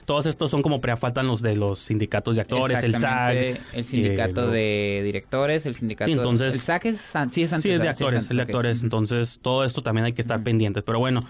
todos 0.04 0.26
estos 0.26 0.50
son 0.50 0.62
como 0.62 0.80
faltan 0.96 1.26
los 1.26 1.42
de 1.42 1.56
los 1.56 1.78
sindicatos 1.78 2.36
de 2.36 2.42
actores, 2.42 2.82
el 2.82 2.94
SAG. 2.96 3.36
El 3.72 3.84
sindicato 3.84 4.42
eh, 4.42 4.46
lo- 4.46 4.50
de 4.52 5.00
directores, 5.04 5.66
el 5.66 5.74
sindicato... 5.74 6.06
Sí, 6.10 6.12
entonces- 6.12 6.54
El 6.54 6.60
SAC 6.60 6.84
es, 6.86 7.00
sí, 7.00 7.42
es 7.42 7.52
antes. 7.52 7.62
Sí, 7.62 7.70
es 7.70 7.80
de 7.80 7.88
actores, 7.88 8.22
es 8.22 8.28
de 8.28 8.34
ok. 8.36 8.40
actores. 8.42 8.82
Entonces, 8.82 9.38
todo 9.42 9.64
esto 9.64 9.82
también 9.82 10.04
hay 10.06 10.12
que 10.12 10.20
estar 10.22 10.42
pendientes. 10.42 10.82
Pero 10.82 10.98
bueno, 10.98 11.24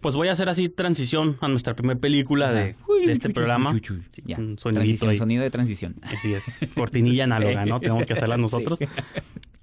pues 0.00 0.14
voy 0.14 0.28
a 0.28 0.32
hacer 0.32 0.48
así 0.48 0.68
transición 0.68 1.36
a 1.40 1.48
nuestra 1.48 1.74
primera 1.74 1.98
película 1.98 2.52
de, 2.52 2.76
de 3.06 3.12
este 3.12 3.30
programa. 3.30 3.72
Sí, 4.10 4.22
Ya, 4.24 4.36
un 4.38 4.58
sonido 4.58 5.42
de 5.42 5.50
transición. 5.50 5.96
Así 6.02 6.34
es. 6.34 6.44
Cortinilla 6.74 7.24
análoga, 7.24 7.64
¿no? 7.66 7.80
Tenemos 7.80 8.06
que 8.06 8.12
hacerla 8.12 8.36
nosotros. 8.38 8.78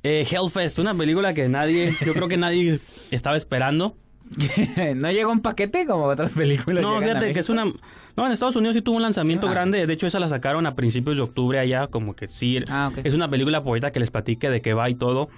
Eh, 0.04 0.28
Hellfest, 0.30 0.78
una 0.80 0.94
película 0.94 1.34
que 1.34 1.50
nadie, 1.50 1.96
yo 2.06 2.14
creo 2.14 2.28
que 2.28 2.38
nadie 2.38 2.80
estaba 3.12 3.38
esperando. 3.38 3.96
no 4.96 5.12
llega 5.12 5.28
un 5.28 5.42
paquete 5.42 5.86
como 5.86 6.06
otras 6.06 6.34
películas. 6.34 6.82
No, 6.82 7.00
fíjate 7.00 7.34
que 7.34 7.40
es 7.40 7.50
una... 7.50 7.66
No, 7.66 8.26
en 8.26 8.32
Estados 8.32 8.56
Unidos 8.56 8.76
sí 8.76 8.82
tuvo 8.82 8.98
un 8.98 9.02
lanzamiento 9.02 9.48
ah. 9.48 9.52
grande. 9.52 9.86
De 9.86 9.94
hecho, 9.94 10.08
esa 10.08 10.20
la 10.20 10.30
sacaron 10.30 10.66
a 10.66 10.76
principios 10.76 11.18
de 11.18 11.22
octubre 11.22 11.60
allá. 11.60 11.88
Como 11.88 12.16
que 12.16 12.28
sí. 12.28 12.60
Ah, 12.70 12.90
ok. 12.92 13.02
Es 13.04 13.14
una 13.14 13.30
película 13.30 13.60
ahorita 13.60 13.92
que 13.92 14.00
les 14.00 14.12
platique 14.12 14.50
de 14.50 14.62
qué 14.62 14.74
va 14.74 14.90
y 14.90 14.96
todo. 14.96 15.30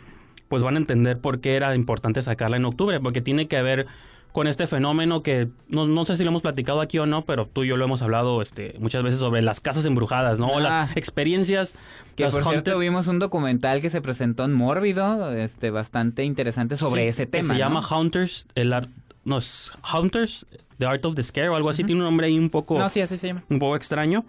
Pues 0.47 0.63
van 0.63 0.75
a 0.75 0.77
entender 0.77 1.19
por 1.19 1.41
qué 1.41 1.55
era 1.55 1.75
importante 1.75 2.21
sacarla 2.21 2.57
en 2.57 2.65
octubre. 2.65 2.99
Porque 2.99 3.21
tiene 3.21 3.47
que 3.47 3.61
ver 3.61 3.87
con 4.31 4.47
este 4.47 4.67
fenómeno 4.67 5.23
que 5.23 5.47
no, 5.67 5.87
no 5.87 6.05
sé 6.05 6.15
si 6.15 6.23
lo 6.23 6.29
hemos 6.29 6.41
platicado 6.43 6.79
aquí 6.81 6.99
o 6.99 7.05
no, 7.07 7.25
pero 7.25 7.47
tú 7.47 7.63
y 7.63 7.67
yo 7.67 7.77
lo 7.77 7.85
hemos 7.85 8.01
hablado 8.03 8.41
este, 8.41 8.75
muchas 8.79 9.01
veces 9.03 9.19
sobre 9.19 9.41
las 9.41 9.61
casas 9.61 9.85
embrujadas, 9.85 10.37
¿no? 10.39 10.47
O 10.47 10.57
Ah. 10.57 10.61
las 10.61 10.97
experiencias. 10.97 11.73
Que 12.15 12.23
las 12.23 12.33
por 12.35 12.43
cierto 12.43 12.71
haunted- 12.71 12.79
vimos 12.79 13.07
un 13.07 13.19
documental 13.19 13.81
que 13.81 13.89
se 13.89 14.01
presentó 14.01 14.45
en 14.45 14.53
Mórbido, 14.53 15.31
este, 15.31 15.71
bastante 15.71 16.23
interesante 16.23 16.77
sobre 16.77 17.03
Sí, 17.03 17.07
ese 17.09 17.23
que 17.25 17.31
tema. 17.39 17.53
Se 17.53 17.59
llama 17.59 17.81
¿no? 17.89 17.97
Hunters, 17.99 18.47
el 18.55 18.73
ar- 18.73 18.89
no, 19.25 19.39
es 19.39 19.71
Hunters, 19.93 20.45
The 20.77 20.85
Art 20.85 21.03
of 21.05 21.15
the 21.15 21.23
Scare 21.23 21.49
o 21.49 21.55
algo 21.55 21.69
así. 21.69 21.83
Tiene 21.83 22.01
un 22.01 22.05
nombre 22.05 22.27
ahí 22.27 22.37
un 22.37 22.49
poco, 22.51 22.77
No, 22.77 22.87
sí, 22.89 23.01
así 23.01 23.17
se 23.17 23.27
llama. 23.27 23.43
un 23.49 23.57
poco 23.59 23.75
extraño. 23.75 24.23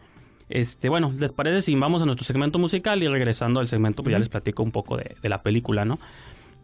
Este, 0.51 0.89
bueno, 0.89 1.13
¿les 1.19 1.33
parece 1.33 1.61
si 1.61 1.75
vamos 1.75 2.01
a 2.01 2.07
nuestro 2.07 2.25
segmento 2.25 2.59
musical 2.59 3.03
y 3.03 3.09
regresando 3.09 3.61
al 3.61 3.69
segmento, 3.69 4.03
pues 4.03 4.13
ya 4.13 4.19
les 4.19 4.31
platico 4.31 4.63
un 4.63 4.71
poco 4.71 4.97
de, 4.97 5.15
de 5.21 5.29
la 5.29 5.43
película, 5.43 5.85
¿no? 5.85 5.99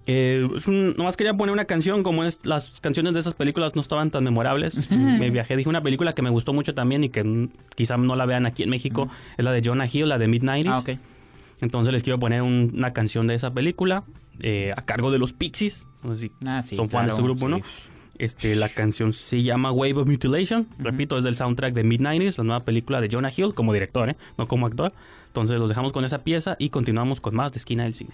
Eh, 0.06 0.46
es 0.54 0.66
un- 0.68 0.94
nomás 0.98 1.16
quería 1.16 1.34
poner 1.34 1.52
una 1.52 1.64
canción, 1.64 2.02
como 2.02 2.24
es, 2.24 2.44
las 2.44 2.80
canciones 2.82 3.14
de 3.14 3.20
esas 3.20 3.32
películas 3.34 3.74
no 3.74 3.80
estaban 3.80 4.10
tan 4.10 4.22
memorables. 4.24 4.90
me 4.90 5.30
viajé, 5.30 5.56
dije 5.56 5.68
una 5.68 5.82
película 5.82 6.14
que 6.14 6.20
me 6.22 6.30
gustó 6.30 6.52
mucho 6.52 6.74
también 6.74 7.04
y 7.04 7.08
que 7.08 7.48
quizá 7.74 7.96
no 7.96 8.14
la 8.16 8.26
vean 8.26 8.44
aquí 8.46 8.62
en 8.64 8.70
México, 8.70 9.08
es 9.38 9.44
la 9.44 9.52
de 9.52 9.62
Jonah 9.64 9.86
Hill, 9.90 10.08
la 10.08 10.18
de 10.18 10.28
Mid-90s. 10.28 10.66
Ah, 10.68 10.78
ok. 10.80 10.90
Entonces 11.60 11.92
les 11.92 12.02
quiero 12.02 12.18
poner 12.18 12.42
un- 12.42 12.72
una 12.74 12.92
canción 12.92 13.26
de 13.26 13.34
esa 13.34 13.52
película 13.54 14.04
eh, 14.40 14.72
a 14.76 14.82
cargo 14.82 15.10
de 15.12 15.18
los 15.18 15.32
Pixies. 15.32 15.86
No 16.02 16.14
sé 16.16 16.22
si 16.22 16.32
Ah, 16.46 16.62
sí, 16.62 16.74
son 16.76 16.86
fans 16.90 16.90
de 16.90 16.90
claro, 16.90 17.12
ese 17.14 17.22
grupo, 17.22 17.48
¿no? 17.48 17.58
sí. 17.58 17.62
Este, 18.18 18.54
la 18.56 18.68
canción 18.68 19.12
se 19.12 19.42
llama 19.42 19.72
Wave 19.72 19.94
of 19.94 20.06
Mutilation. 20.08 20.66
Repito, 20.78 21.16
es 21.16 21.24
del 21.24 21.34
soundtrack 21.36 21.72
de 21.72 21.82
Mid-90s, 21.84 22.38
la 22.38 22.44
nueva 22.44 22.64
película 22.64 23.00
de 23.00 23.08
Jonah 23.10 23.30
Hill 23.34 23.54
como 23.54 23.72
director, 23.72 24.10
¿eh? 24.10 24.16
no 24.36 24.46
como 24.48 24.66
actor. 24.66 24.92
Entonces 25.28 25.58
los 25.58 25.68
dejamos 25.68 25.92
con 25.92 26.04
esa 26.04 26.18
pieza 26.24 26.56
y 26.58 26.68
continuamos 26.70 27.20
con 27.20 27.34
más 27.34 27.52
de 27.52 27.58
Esquina 27.58 27.84
del 27.84 27.94
Cine. 27.94 28.10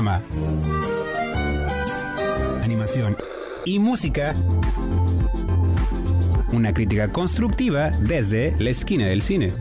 Drama, 0.00 0.22
animación 2.62 3.18
y 3.66 3.78
música. 3.78 4.34
Una 6.52 6.72
crítica 6.72 7.12
constructiva 7.12 7.90
desde 7.90 8.56
la 8.58 8.70
esquina 8.70 9.06
del 9.06 9.20
cine. 9.20 9.52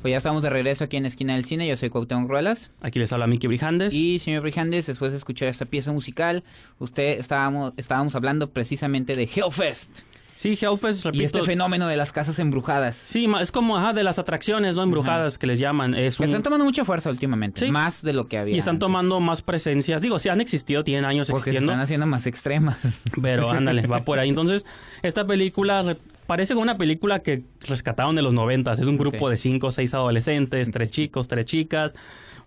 Pues 0.00 0.12
ya 0.12 0.16
estamos 0.16 0.44
de 0.44 0.50
regreso 0.50 0.84
aquí 0.84 0.96
en 0.96 1.02
la 1.02 1.08
esquina 1.08 1.34
del 1.34 1.44
cine. 1.44 1.66
Yo 1.66 1.76
soy 1.76 1.90
Cuauhtémoc 1.90 2.30
Ruelas. 2.30 2.70
Aquí 2.80 3.00
les 3.00 3.12
habla 3.12 3.26
Miki 3.26 3.48
Brijandes. 3.48 3.92
Y 3.92 4.20
señor 4.20 4.42
Brijandes, 4.42 4.86
después 4.86 5.10
de 5.10 5.18
escuchar 5.18 5.48
esta 5.48 5.66
pieza 5.66 5.92
musical, 5.92 6.44
usted 6.78 7.18
estábamos, 7.18 7.74
estábamos 7.76 8.14
hablando 8.14 8.50
precisamente 8.50 9.16
de 9.16 9.24
Hellfest 9.24 10.02
Sí, 10.40 10.58
Hellfest, 10.58 11.00
y 11.00 11.08
repito. 11.08 11.24
este 11.26 11.42
fenómeno 11.42 11.86
de 11.86 11.98
las 11.98 12.12
casas 12.12 12.38
embrujadas. 12.38 12.96
Sí, 12.96 13.28
es 13.42 13.52
como 13.52 13.76
ajá, 13.76 13.92
de 13.92 14.02
las 14.02 14.18
atracciones, 14.18 14.74
¿no? 14.74 14.82
Embrujadas 14.82 15.36
que 15.36 15.46
les 15.46 15.58
llaman. 15.60 15.94
Es 15.94 16.16
Que 16.16 16.22
un- 16.22 16.28
están 16.30 16.42
tomando 16.42 16.64
mucha 16.64 16.82
fuerza 16.86 17.10
últimamente, 17.10 17.60
Sí. 17.66 17.70
más 17.70 18.00
de 18.00 18.14
lo 18.14 18.26
que 18.26 18.38
había. 18.38 18.54
y 18.54 18.58
están 18.58 18.76
antes. 18.76 18.80
tomando 18.86 19.20
más 19.20 19.42
presencia. 19.42 20.00
Digo, 20.00 20.18
sí 20.18 20.30
han 20.30 20.40
existido, 20.40 20.82
tienen 20.82 21.04
años 21.04 21.28
porque 21.28 21.44
se 21.44 21.50
existiendo. 21.50 21.72
están 21.72 21.82
haciendo 21.82 22.06
más 22.06 22.26
extremas. 22.26 22.78
Pero 23.22 23.50
ándale, 23.50 23.86
va 23.86 24.02
por 24.04 24.18
ahí. 24.18 24.28
Entonces, 24.40 24.64
esta 25.02 25.26
película 25.26 25.82
re- 25.82 25.98
parece 26.26 26.54
como 26.54 26.62
una 26.62 26.78
película 26.78 27.18
que 27.18 27.42
rescataron 27.60 28.16
de 28.16 28.22
los 28.22 28.32
noventas. 28.32 28.80
Es 28.80 28.86
un 28.86 28.96
grupo 28.96 29.28
de 29.28 29.36
cinco 29.36 29.66
o 29.66 29.72
seis 29.72 29.92
adolescentes, 29.92 30.70
tres 30.70 30.90
chicos, 30.90 31.28
tres 31.28 31.44
chicas. 31.44 31.94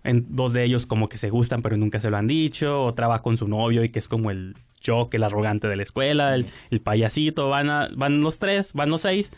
En, 0.04 0.26
dos 0.28 0.52
de 0.52 0.62
ellos 0.64 0.86
como 0.86 1.08
que 1.08 1.18
se 1.18 1.30
gustan 1.30 1.62
pero 1.62 1.76
nunca 1.76 1.98
se 2.00 2.10
lo 2.10 2.16
han 2.16 2.26
dicho. 2.26 2.82
Otra 2.82 3.08
va 3.08 3.22
con 3.22 3.36
su 3.36 3.48
novio 3.48 3.82
y 3.84 3.88
que 3.88 3.98
es 3.98 4.06
como 4.08 4.30
el 4.30 4.54
jock, 4.86 5.14
el 5.14 5.22
arrogante 5.24 5.66
de 5.66 5.76
la 5.76 5.82
escuela, 5.82 6.34
el, 6.34 6.46
el 6.70 6.80
payasito. 6.80 7.48
Van, 7.48 7.70
a- 7.70 7.88
van 7.96 8.20
los 8.20 8.38
tres, 8.38 8.72
van 8.74 8.90
los 8.90 9.00
seis. 9.00 9.30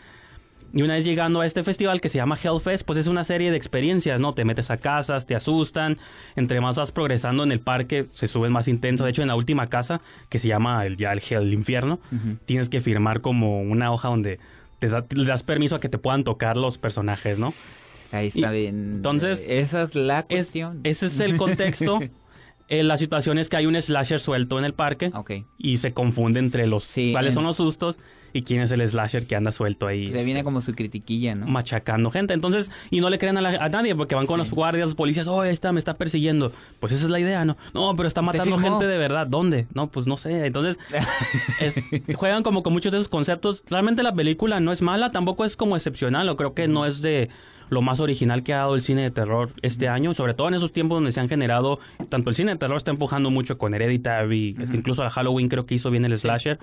Y 0.74 0.82
una 0.82 0.94
vez 0.94 1.04
llegando 1.04 1.40
a 1.40 1.46
este 1.46 1.62
festival 1.62 2.00
que 2.00 2.08
se 2.08 2.18
llama 2.18 2.36
Hellfest, 2.42 2.84
pues 2.84 2.98
es 2.98 3.06
una 3.06 3.22
serie 3.22 3.50
de 3.52 3.56
experiencias, 3.56 4.20
¿no? 4.20 4.34
Te 4.34 4.44
metes 4.44 4.70
a 4.70 4.76
casas, 4.76 5.24
te 5.24 5.34
asustan, 5.36 5.96
entre 6.34 6.60
más 6.60 6.76
vas 6.76 6.90
progresando 6.90 7.44
en 7.44 7.52
el 7.52 7.60
parque, 7.60 8.04
se 8.10 8.26
suben 8.26 8.50
más 8.52 8.66
intenso. 8.66 9.04
De 9.04 9.10
hecho, 9.10 9.22
en 9.22 9.28
la 9.28 9.36
última 9.36 9.68
casa, 9.68 10.00
que 10.28 10.38
se 10.40 10.48
llama 10.48 10.84
el, 10.84 10.96
ya 10.96 11.12
el, 11.12 11.20
Hell, 11.26 11.44
el 11.44 11.54
infierno, 11.54 12.00
tienes 12.44 12.68
que 12.68 12.80
firmar 12.80 13.20
como 13.20 13.62
una 13.62 13.92
hoja 13.92 14.08
donde 14.08 14.38
te 14.80 14.88
da- 14.88 15.06
le 15.14 15.24
das 15.24 15.44
permiso 15.44 15.76
a 15.76 15.80
que 15.80 15.88
te 15.88 15.96
puedan 15.98 16.24
tocar 16.24 16.56
los 16.56 16.76
personajes, 16.76 17.38
¿no? 17.38 17.54
Ahí 18.12 18.28
está 18.28 18.54
Y- 18.54 18.60
bien. 18.62 18.92
entonces, 18.96 19.44
esa 19.48 19.82
es 19.82 19.94
la 19.94 20.20
Es- 20.20 20.26
cuestión. 20.28 20.80
ese 20.84 21.06
es 21.06 21.20
el 21.20 21.36
contexto. 21.36 22.00
Eh, 22.68 22.82
la 22.82 22.96
situación 22.96 23.38
es 23.38 23.48
que 23.48 23.56
hay 23.56 23.66
un 23.66 23.80
slasher 23.80 24.18
suelto 24.18 24.58
en 24.58 24.64
el 24.64 24.74
parque 24.74 25.12
Ok. 25.14 25.30
y 25.56 25.76
se 25.76 25.92
confunde 25.92 26.40
entre 26.40 26.66
los 26.66 26.82
Sí, 26.82 27.12
cuáles 27.12 27.30
en- 27.30 27.34
son 27.36 27.44
los 27.44 27.58
sustos 27.58 28.00
y 28.32 28.42
quién 28.42 28.60
es 28.60 28.72
el 28.72 28.80
slasher 28.88 29.24
que 29.24 29.36
anda 29.36 29.52
suelto 29.52 29.86
ahí. 29.86 30.08
Se 30.08 30.14
este, 30.14 30.24
viene 30.24 30.42
como 30.42 30.60
su 30.60 30.74
critiquilla, 30.74 31.36
¿no? 31.36 31.46
machacando 31.46 32.10
gente. 32.10 32.34
Entonces, 32.34 32.72
y 32.90 32.98
no 32.98 33.08
le 33.08 33.20
creen 33.20 33.36
a, 33.38 33.40
la- 33.40 33.50
a 33.64 33.68
nadie 33.68 33.94
porque 33.94 34.16
van 34.16 34.26
con 34.26 34.34
Sí. 34.34 34.38
los 34.40 34.50
guardias, 34.50 34.86
los 34.88 34.94
policías, 34.96 35.28
oh, 35.28 35.44
está, 35.44 35.70
me 35.70 35.78
está 35.78 35.94
persiguiendo. 35.94 36.50
Pues 36.80 36.92
esa 36.92 37.04
es 37.04 37.10
la 37.12 37.20
idea, 37.20 37.44
¿no? 37.44 37.56
No, 37.72 37.94
pero 37.94 38.08
está 38.08 38.20
matando 38.20 38.58
gente 38.58 38.88
de 38.88 38.98
verdad. 38.98 39.28
¿Dónde? 39.28 39.68
No, 39.72 39.88
pues 39.92 40.08
no 40.08 40.16
sé. 40.16 40.44
Entonces, 40.46 40.76
es- 41.60 41.80
juegan 42.16 42.42
como 42.42 42.64
con 42.64 42.72
muchos 42.72 42.90
de 42.90 42.98
esos 42.98 43.08
conceptos. 43.08 43.62
Realmente 43.70 44.02
la 44.02 44.12
película 44.12 44.58
no 44.58 44.72
es 44.72 44.82
mala, 44.82 45.12
tampoco 45.12 45.44
es 45.44 45.54
como 45.56 45.76
excepcional, 45.76 46.28
o 46.28 46.36
creo 46.36 46.52
que 46.52 46.66
no 46.66 46.84
es 46.84 47.00
de 47.00 47.28
lo 47.68 47.82
más 47.82 48.00
original 48.00 48.42
que 48.42 48.54
ha 48.54 48.58
dado 48.58 48.74
el 48.74 48.82
cine 48.82 49.02
de 49.02 49.10
terror 49.10 49.50
este 49.62 49.88
año, 49.88 50.14
sobre 50.14 50.34
todo 50.34 50.48
en 50.48 50.54
esos 50.54 50.72
tiempos 50.72 50.96
donde 50.96 51.12
se 51.12 51.20
han 51.20 51.28
generado, 51.28 51.78
tanto 52.08 52.30
el 52.30 52.36
cine 52.36 52.52
de 52.52 52.58
terror 52.58 52.76
está 52.76 52.90
empujando 52.90 53.30
mucho 53.30 53.58
con 53.58 53.74
Hereditary, 53.74 54.56
este, 54.60 54.76
incluso 54.76 55.02
a 55.02 55.10
Halloween 55.10 55.48
creo 55.48 55.66
que 55.66 55.74
hizo 55.74 55.90
bien 55.90 56.04
el 56.04 56.18
slasher. 56.18 56.58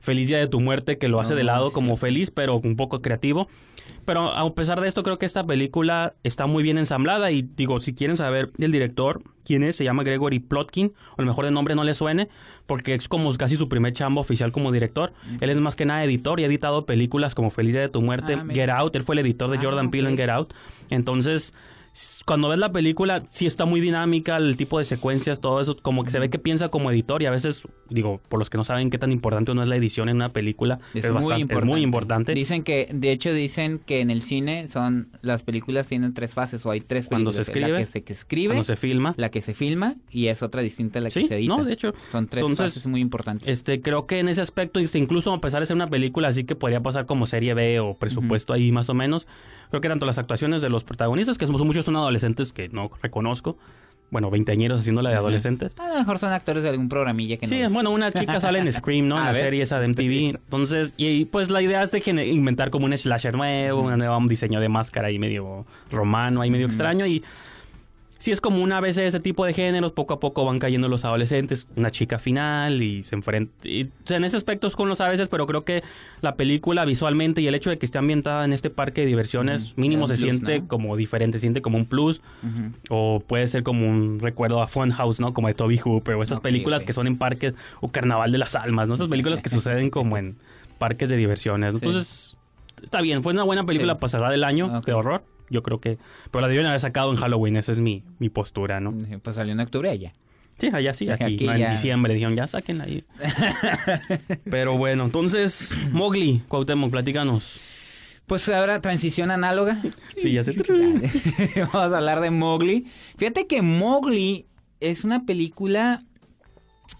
Feliz 0.00 0.28
Día 0.28 0.38
de 0.38 0.46
tu 0.46 0.60
Muerte, 0.60 0.96
que 0.98 1.08
lo 1.08 1.20
hace 1.20 1.34
de 1.34 1.42
No, 1.42 1.46
lado 1.48 1.68
sí. 1.68 1.74
como 1.74 1.96
feliz, 1.96 2.30
pero 2.30 2.56
un 2.56 2.76
poco 2.76 3.02
creativo. 3.02 3.48
Pero 4.04 4.20
a 4.34 4.54
pesar 4.54 4.80
de 4.80 4.88
esto, 4.88 5.02
creo 5.02 5.18
que 5.18 5.26
esta 5.26 5.46
película 5.46 6.14
está 6.22 6.46
muy 6.46 6.62
bien 6.62 6.78
ensamblada. 6.78 7.30
Y 7.30 7.42
digo, 7.42 7.80
si 7.80 7.94
quieren 7.94 8.16
saber 8.16 8.50
el 8.58 8.70
director, 8.72 9.22
quién 9.44 9.62
es, 9.62 9.76
se 9.76 9.84
llama 9.84 10.02
Gregory 10.02 10.38
Plotkin, 10.40 10.92
o 11.10 11.20
a 11.20 11.22
lo 11.22 11.26
mejor 11.26 11.44
el 11.46 11.52
nombre 11.54 11.74
no 11.74 11.84
le 11.84 11.94
suene, 11.94 12.28
porque 12.66 12.94
es 12.94 13.08
como 13.08 13.32
casi 13.34 13.56
su 13.56 13.68
primer 13.68 13.92
chamba 13.92 14.20
oficial 14.20 14.52
como 14.52 14.72
director. 14.72 15.12
Él 15.40 15.50
es 15.50 15.56
más 15.58 15.74
que 15.76 15.84
nada 15.84 16.04
editor 16.04 16.38
y 16.40 16.44
ha 16.44 16.46
editado 16.46 16.86
películas 16.86 17.34
como 17.34 17.50
Feliz 17.50 17.72
Día 17.72 17.82
de 17.82 17.88
tu 17.88 18.00
Muerte, 18.00 18.34
Ah. 18.34 18.44
Get 18.50 18.70
Out. 18.70 18.94
Él 18.96 19.02
fue 19.04 19.14
el 19.14 19.20
editor 19.20 19.50
de 19.50 19.58
Ah, 19.58 19.60
Jordan 19.62 19.90
Peele 19.90 20.10
en. 20.10 20.16
Get 20.16 20.30
Out. 20.30 20.54
Entonces, 20.90 21.54
cuando 22.24 22.48
ves 22.48 22.58
la 22.58 22.70
película, 22.70 23.24
sí 23.28 23.46
está 23.46 23.64
muy 23.64 23.80
dinámica, 23.80 24.36
el 24.36 24.56
tipo 24.56 24.78
de 24.78 24.84
secuencias, 24.84 25.40
todo 25.40 25.60
eso, 25.60 25.76
como 25.76 26.04
que 26.04 26.10
se 26.10 26.18
ve 26.20 26.30
que 26.30 26.38
piensa 26.38 26.68
como 26.68 26.90
editor 26.90 27.22
y 27.22 27.26
a 27.26 27.30
veces, 27.30 27.62
digo, 27.90 28.20
por 28.28 28.38
los 28.38 28.50
que 28.50 28.56
no 28.56 28.62
saben 28.64 28.90
qué 28.90 28.98
tan 28.98 29.10
importante 29.10 29.50
o 29.50 29.54
no 29.54 29.62
es 29.62 29.68
la 29.68 29.76
edición 29.76 30.08
en 30.08 30.16
una 30.16 30.32
película, 30.32 30.78
Es, 30.94 31.04
es, 31.04 31.10
muy 31.10 31.14
bastante- 31.14 31.34
es 31.34 31.40
importante. 31.40 31.66
muy 31.72 31.82
importante. 31.82 32.34
Dicen 32.34 32.62
que, 32.62 32.88
de 32.92 33.10
hecho, 33.12 33.32
dicen 33.32 33.80
que 33.84 34.00
en 34.00 34.10
el 34.10 34.22
cine 34.22 34.68
son 34.68 35.08
las 35.22 35.42
películas 35.42 35.88
tienen 35.88 36.14
tres 36.14 36.34
fases 36.34 36.64
o 36.66 36.70
hay 36.70 36.80
tres 36.80 37.08
Cuando 37.08 37.30
películas. 37.30 37.46
se 37.46 37.50
escribe, 37.52 37.72
la 37.72 37.78
que 37.80 37.86
se 37.86 38.04
que 38.04 38.12
escribe, 38.12 38.48
Cuando 38.54 38.64
se 38.64 38.76
filma. 38.76 39.14
la 39.16 39.30
que 39.30 39.42
se 39.42 39.54
filma 39.54 39.96
y 40.10 40.26
es 40.28 40.42
otra 40.42 40.62
distinta 40.62 41.00
a 41.00 41.02
la 41.02 41.08
que 41.10 41.20
Sí, 41.20 41.26
se 41.26 41.36
edita. 41.36 41.56
no, 41.56 41.64
de 41.64 41.72
hecho. 41.72 41.94
Son 42.12 42.28
tres 42.28 42.42
Entonces, 42.44 42.74
fases 42.74 42.86
muy 42.86 43.00
importantes. 43.00 43.48
Este, 43.48 43.80
creo 43.80 44.06
que 44.06 44.20
en 44.20 44.28
ese 44.28 44.40
aspecto, 44.40 44.78
este, 44.78 44.98
incluso 44.98 45.32
a 45.32 45.40
pesar 45.40 45.60
de 45.60 45.66
ser 45.66 45.74
una 45.76 45.88
película 45.88 46.28
así 46.28 46.44
que 46.44 46.54
podría 46.54 46.80
pasar 46.80 47.06
como 47.06 47.26
serie 47.26 47.54
B 47.54 47.80
o 47.80 47.94
presupuesto 47.94 48.52
ahí 48.52 48.70
más 48.70 48.88
o 48.88 48.94
menos, 48.94 49.26
creo 49.70 49.80
que 49.80 49.88
tanto 49.88 50.06
las 50.06 50.18
actuaciones 50.18 50.62
de 50.62 50.68
los 50.70 50.84
protagonistas, 50.84 51.36
que 51.38 51.46
somos 51.46 51.62
muchos 51.64 51.77
son 51.82 51.96
adolescentes 51.96 52.52
que 52.52 52.68
no 52.68 52.90
reconozco, 53.02 53.56
bueno, 54.10 54.30
veinteañeros 54.30 54.80
haciéndola 54.80 55.10
de 55.10 55.16
adolescentes. 55.16 55.76
A 55.78 55.88
lo 55.88 55.94
mejor 55.96 56.18
son 56.18 56.32
actores 56.32 56.62
de 56.62 56.70
algún 56.70 56.88
programilla 56.88 57.36
que 57.36 57.46
no 57.46 57.50
Sí, 57.50 57.60
es- 57.60 57.72
bueno, 57.72 57.90
una 57.90 58.10
chica 58.10 58.40
sale 58.40 58.58
en 58.58 58.72
Scream, 58.72 59.06
¿no? 59.06 59.18
En 59.18 59.24
la 59.24 59.32
¿ves? 59.32 59.42
serie 59.42 59.62
esa 59.62 59.80
de 59.80 59.88
MTV. 59.88 60.30
Entonces, 60.44 60.94
y, 60.96 61.26
pues 61.26 61.50
la 61.50 61.60
idea 61.60 61.82
es 61.82 61.90
de 61.90 62.02
inventar 62.26 62.70
como 62.70 62.86
un 62.86 62.96
slasher 62.96 63.34
nuevo, 63.36 63.82
un 63.82 63.98
nuevo 63.98 64.18
diseño 64.26 64.60
de 64.60 64.68
máscara 64.70 65.08
ahí 65.08 65.18
medio 65.18 65.66
romano, 65.90 66.40
ahí 66.40 66.50
medio 66.50 66.64
extraño. 66.66 67.06
Y 67.06 67.22
sí 68.18 68.32
es 68.32 68.40
como 68.40 68.60
una 68.62 68.80
vez 68.80 68.96
ese 68.98 69.20
tipo 69.20 69.44
de 69.46 69.52
géneros, 69.54 69.92
poco 69.92 70.14
a 70.14 70.20
poco 70.20 70.44
van 70.44 70.58
cayendo 70.58 70.88
los 70.88 71.04
adolescentes, 71.04 71.68
una 71.76 71.90
chica 71.90 72.18
final 72.18 72.82
y 72.82 73.02
se 73.04 73.14
enfrenta. 73.14 73.52
y, 73.68 73.84
o 73.84 73.88
sea, 74.06 74.16
en 74.16 74.24
ese 74.24 74.36
aspecto 74.36 74.66
es 74.66 74.74
con 74.76 74.88
los 74.88 75.00
a 75.00 75.08
veces, 75.08 75.28
pero 75.28 75.46
creo 75.46 75.64
que 75.64 75.82
la 76.20 76.34
película 76.34 76.84
visualmente 76.84 77.40
y 77.40 77.46
el 77.46 77.54
hecho 77.54 77.70
de 77.70 77.78
que 77.78 77.86
esté 77.86 77.98
ambientada 77.98 78.44
en 78.44 78.52
este 78.52 78.70
parque 78.70 79.02
de 79.02 79.06
diversiones, 79.06 79.72
mínimo 79.76 80.06
se 80.08 80.14
plus, 80.14 80.22
siente 80.24 80.60
¿no? 80.60 80.68
como 80.68 80.96
diferente, 80.96 81.38
se 81.38 81.42
siente 81.42 81.62
como 81.62 81.78
un 81.78 81.86
plus. 81.86 82.20
O 82.90 83.22
puede 83.26 83.46
ser 83.48 83.62
como 83.62 83.88
un 83.88 84.18
recuerdo 84.20 84.60
a 84.62 84.66
Funhouse, 84.66 85.20
¿no? 85.20 85.32
Como 85.32 85.48
de 85.48 85.54
Toby 85.54 85.78
Hooper. 85.78 86.14
O 86.16 86.22
esas 86.22 86.40
películas 86.40 86.84
que 86.84 86.92
son 86.92 87.06
en 87.06 87.16
parques. 87.18 87.54
O 87.80 87.88
Carnaval 87.88 88.32
de 88.32 88.38
las 88.38 88.54
Almas, 88.56 88.88
¿no? 88.88 88.94
Esas 88.94 89.08
películas 89.08 89.40
que 89.40 89.48
suceden 89.50 89.90
como 89.90 90.16
en 90.16 90.36
parques 90.78 91.08
de 91.08 91.16
diversiones. 91.16 91.72
Sí. 91.72 91.80
Entonces, 91.84 92.36
está 92.82 93.00
bien. 93.00 93.22
Fue 93.22 93.32
una 93.32 93.44
buena 93.44 93.64
película 93.64 93.94
Sí. 93.94 93.98
para 94.00 94.08
cerrar 94.10 94.32
el 94.32 94.42
año 94.44 94.80
de 94.84 94.92
horror. 94.92 95.22
Yo 95.50 95.62
creo 95.62 95.80
que... 95.80 95.98
Pero 96.30 96.42
la 96.42 96.48
debieron 96.48 96.68
haber 96.68 96.80
sacado 96.80 97.10
en 97.10 97.16
Halloween. 97.16 97.56
Esa 97.56 97.72
es 97.72 97.80
mi, 97.80 98.04
mi 98.18 98.28
postura, 98.28 98.80
¿no? 98.80 98.94
Pues 99.22 99.36
salió 99.36 99.52
en 99.52 99.60
octubre 99.60 99.90
allá. 99.90 100.12
Sí, 100.58 100.70
allá 100.72 100.92
sí. 100.92 101.08
Aquí, 101.10 101.24
Aquí 101.24 101.46
no, 101.46 101.52
en 101.52 101.58
ya. 101.58 101.70
diciembre 101.70 102.14
dijeron, 102.14 102.34
ya 102.34 102.46
sáquenla 102.48 102.84
ahí. 102.84 103.04
Pero 104.50 104.76
bueno, 104.76 105.04
entonces... 105.04 105.74
Mowgli, 105.92 106.42
Cuauhtémoc, 106.48 106.90
platícanos. 106.90 107.60
Pues 108.26 108.46
ahora 108.50 108.80
transición 108.82 109.30
análoga. 109.30 109.80
Sí, 110.16 110.32
ya 110.32 110.44
sé. 110.44 110.52
Vamos 111.72 111.92
a 111.92 111.96
hablar 111.96 112.20
de 112.20 112.30
Mowgli. 112.30 112.86
Fíjate 113.16 113.46
que 113.46 113.62
Mowgli 113.62 114.46
es 114.80 115.04
una 115.04 115.24
película 115.24 116.02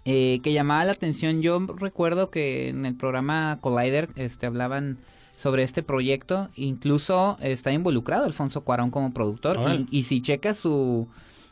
eh, 0.05 0.41
que 0.43 0.55
llamaba 0.55 0.87
la 0.87 0.93
atención. 0.93 1.43
Yo 1.43 1.67
recuerdo 1.79 2.31
que 2.31 2.71
en 2.71 2.87
el 2.87 2.97
programa 2.97 3.59
Collider 3.61 4.09
este, 4.17 4.47
hablaban 4.47 4.99
sobre 5.39 5.63
este 5.63 5.85
proyecto. 5.85 6.49
Incluso 6.57 7.39
está 7.41 7.71
involucrado 7.71 8.25
Alfonso 8.25 8.63
Cuarón 8.63 8.91
como 8.91 9.13
productor. 9.13 9.61
Y, 9.91 9.99
y 10.01 10.03
si 10.03 10.21
checas 10.21 10.57
su... 10.59 11.07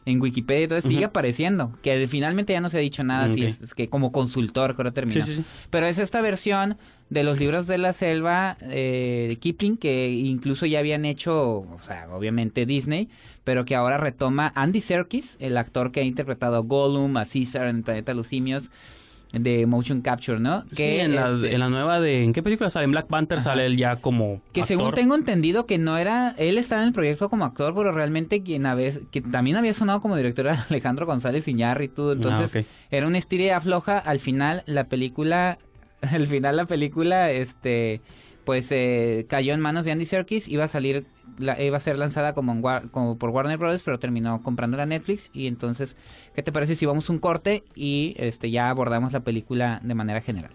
En 0.08 0.20
Wikipedia 0.20 0.64
y 0.64 0.68
todo, 0.68 0.80
sigue 0.80 1.04
apareciendo. 1.04 1.76
Que 1.82 2.06
finalmente 2.06 2.52
ya 2.52 2.60
no 2.60 2.70
se 2.70 2.76
ha 2.76 2.80
dicho 2.80 3.02
nada. 3.02 3.26
Si 3.26 3.42
Ok. 3.42 3.48
es, 3.48 3.60
es 3.60 3.74
que 3.74 3.88
como 3.88 4.12
consultor, 4.12 4.76
creo 4.76 4.92
terminó. 4.92 5.24
Sí, 5.26 5.32
sí, 5.32 5.38
sí. 5.38 5.44
Pero 5.68 5.86
es 5.86 5.98
esta 5.98 6.20
versión 6.20 6.78
de 7.10 7.24
los 7.24 7.40
libros 7.40 7.66
de 7.66 7.76
la 7.78 7.92
selva 7.92 8.56
eh, 8.60 9.26
de 9.28 9.36
Kipling 9.36 9.76
que 9.76 10.10
incluso 10.12 10.64
ya 10.64 10.78
habían 10.78 11.04
hecho, 11.04 11.58
o 11.58 11.78
sea, 11.84 12.06
obviamente 12.12 12.66
Disney, 12.66 13.08
pero 13.42 13.64
que 13.64 13.74
ahora 13.74 13.98
retoma 13.98 14.52
Andy 14.54 14.80
Serkis, 14.80 15.38
el 15.40 15.56
actor 15.56 15.90
que 15.90 15.98
ha 16.00 16.04
interpretado 16.04 16.54
a 16.54 16.60
Gollum, 16.60 17.16
a 17.16 17.24
Caesar 17.26 17.66
en 17.66 17.78
el 17.78 17.82
Planeta 17.82 18.12
de 18.12 18.16
los 18.16 18.28
Simios 18.28 18.70
de 19.32 19.66
motion 19.66 20.00
capture, 20.02 20.38
¿no? 20.38 20.62
Sí, 20.70 20.76
Que 20.76 21.00
en, 21.02 21.14
la, 21.14 21.26
este, 21.30 21.52
en 21.52 21.60
la 21.60 21.68
nueva 21.68 22.00
de... 22.00 22.22
¿En 22.22 22.32
qué 22.32 22.42
película 22.42 22.70
sale? 22.70 22.84
En 22.84 22.92
Black 22.92 23.06
Panther 23.08 23.38
Ajá. 23.38 23.50
sale 23.50 23.66
él 23.66 23.76
ya 23.76 23.96
como 23.96 24.40
que 24.52 24.62
según 24.62 24.92
tengo 24.94 25.14
entendido 25.14 25.66
que 25.66 25.78
no 25.78 25.98
era, 25.98 26.34
él 26.38 26.56
estaba 26.58 26.80
en 26.82 26.88
el 26.88 26.94
proyecto 26.94 27.28
como 27.28 27.44
actor, 27.44 27.74
pero 27.74 27.92
realmente 27.92 28.42
quien 28.42 28.66
a 28.66 28.74
veces, 28.74 29.02
que 29.10 29.20
también 29.20 29.56
había 29.56 29.74
sonado 29.74 30.00
como 30.00 30.16
director 30.16 30.46
era 30.46 30.64
Alejandro 30.70 31.06
González 31.06 31.46
Iñárritu, 31.48 32.12
entonces 32.12 32.54
Ah, 32.56 32.60
ok. 32.60 32.66
era 32.90 33.06
una 33.06 33.18
estira 33.18 33.44
y 33.44 33.48
afloja, 33.50 33.98
al 33.98 34.20
final 34.20 34.62
la 34.66 34.84
película, 34.84 35.58
al 36.00 36.26
final 36.26 36.56
la 36.56 36.64
película, 36.66 37.30
este, 37.32 38.00
pues 38.44 38.70
eh, 38.70 39.26
cayó 39.28 39.54
en 39.54 39.60
manos 39.60 39.84
de 39.84 39.90
Andy 39.92 40.06
Serkis, 40.06 40.46
iba 40.48 40.64
a 40.64 40.68
salir, 40.68 41.04
iba 41.38 41.76
a 41.76 41.80
ser 41.80 41.98
lanzada 41.98 42.34
como, 42.34 42.60
por 43.18 43.30
Warner 43.30 43.58
Brothers, 43.58 43.82
pero 43.82 43.98
terminó 43.98 44.42
comprando 44.42 44.76
la 44.76 44.86
Netflix. 44.86 45.30
Y 45.32 45.46
entonces, 45.46 45.96
¿qué 46.34 46.42
te 46.42 46.52
parece 46.52 46.74
si 46.74 46.86
vamos 46.86 47.08
un 47.10 47.18
corte 47.18 47.64
y 47.74 48.14
este, 48.18 48.50
ya 48.50 48.70
abordamos 48.70 49.12
la 49.12 49.20
película 49.20 49.80
de 49.82 49.94
manera 49.94 50.20
general? 50.20 50.52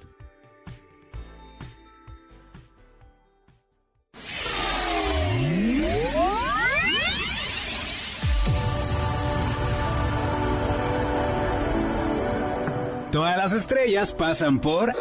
Todas 13.11 13.35
las 13.35 13.51
estrellas 13.51 14.13
pasan 14.13 14.59
por... 14.59 14.95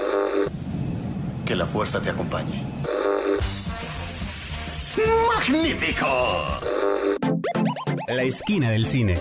Que 1.46 1.54
la 1.54 1.66
fuerza 1.66 2.00
te 2.00 2.10
acompañe. 2.10 2.64
¡Magnífico! 4.98 6.06
la 8.08 8.22
esquina 8.24 8.70
del 8.70 8.84
cine. 8.86 9.14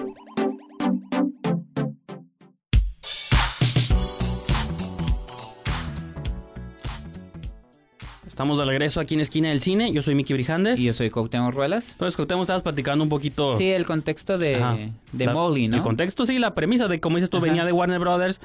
Estamos 8.25 8.57
de 8.57 8.65
regreso 8.65 9.01
aquí 9.01 9.15
en 9.15 9.21
Esquina 9.21 9.49
del 9.49 9.59
Cine. 9.59 9.91
Yo 9.91 10.01
soy 10.01 10.15
Miki 10.15 10.33
Brijandes. 10.33 10.79
Y 10.79 10.85
yo 10.85 10.93
soy 10.93 11.09
Cuauhtémoc 11.09 11.53
Ruelas. 11.53 11.91
Entonces, 11.91 12.15
Cuauhtémoc, 12.15 12.43
estabas 12.43 12.63
platicando 12.63 13.03
un 13.03 13.09
poquito... 13.09 13.55
Sí, 13.57 13.69
el 13.69 13.85
contexto 13.85 14.37
de, 14.37 14.55
Ajá. 14.55 14.77
de 15.11 15.25
La- 15.25 15.33
Molly, 15.33 15.67
¿no? 15.67 15.77
El 15.77 15.83
contexto, 15.83 16.25
sí, 16.25 16.39
la 16.39 16.53
premisa 16.53 16.87
de, 16.87 17.01
como 17.01 17.17
dices 17.17 17.29
tú, 17.29 17.37
Ajá. 17.37 17.47
venía 17.47 17.65
de 17.65 17.71
Warner 17.73 17.99
Brothers. 17.99 18.39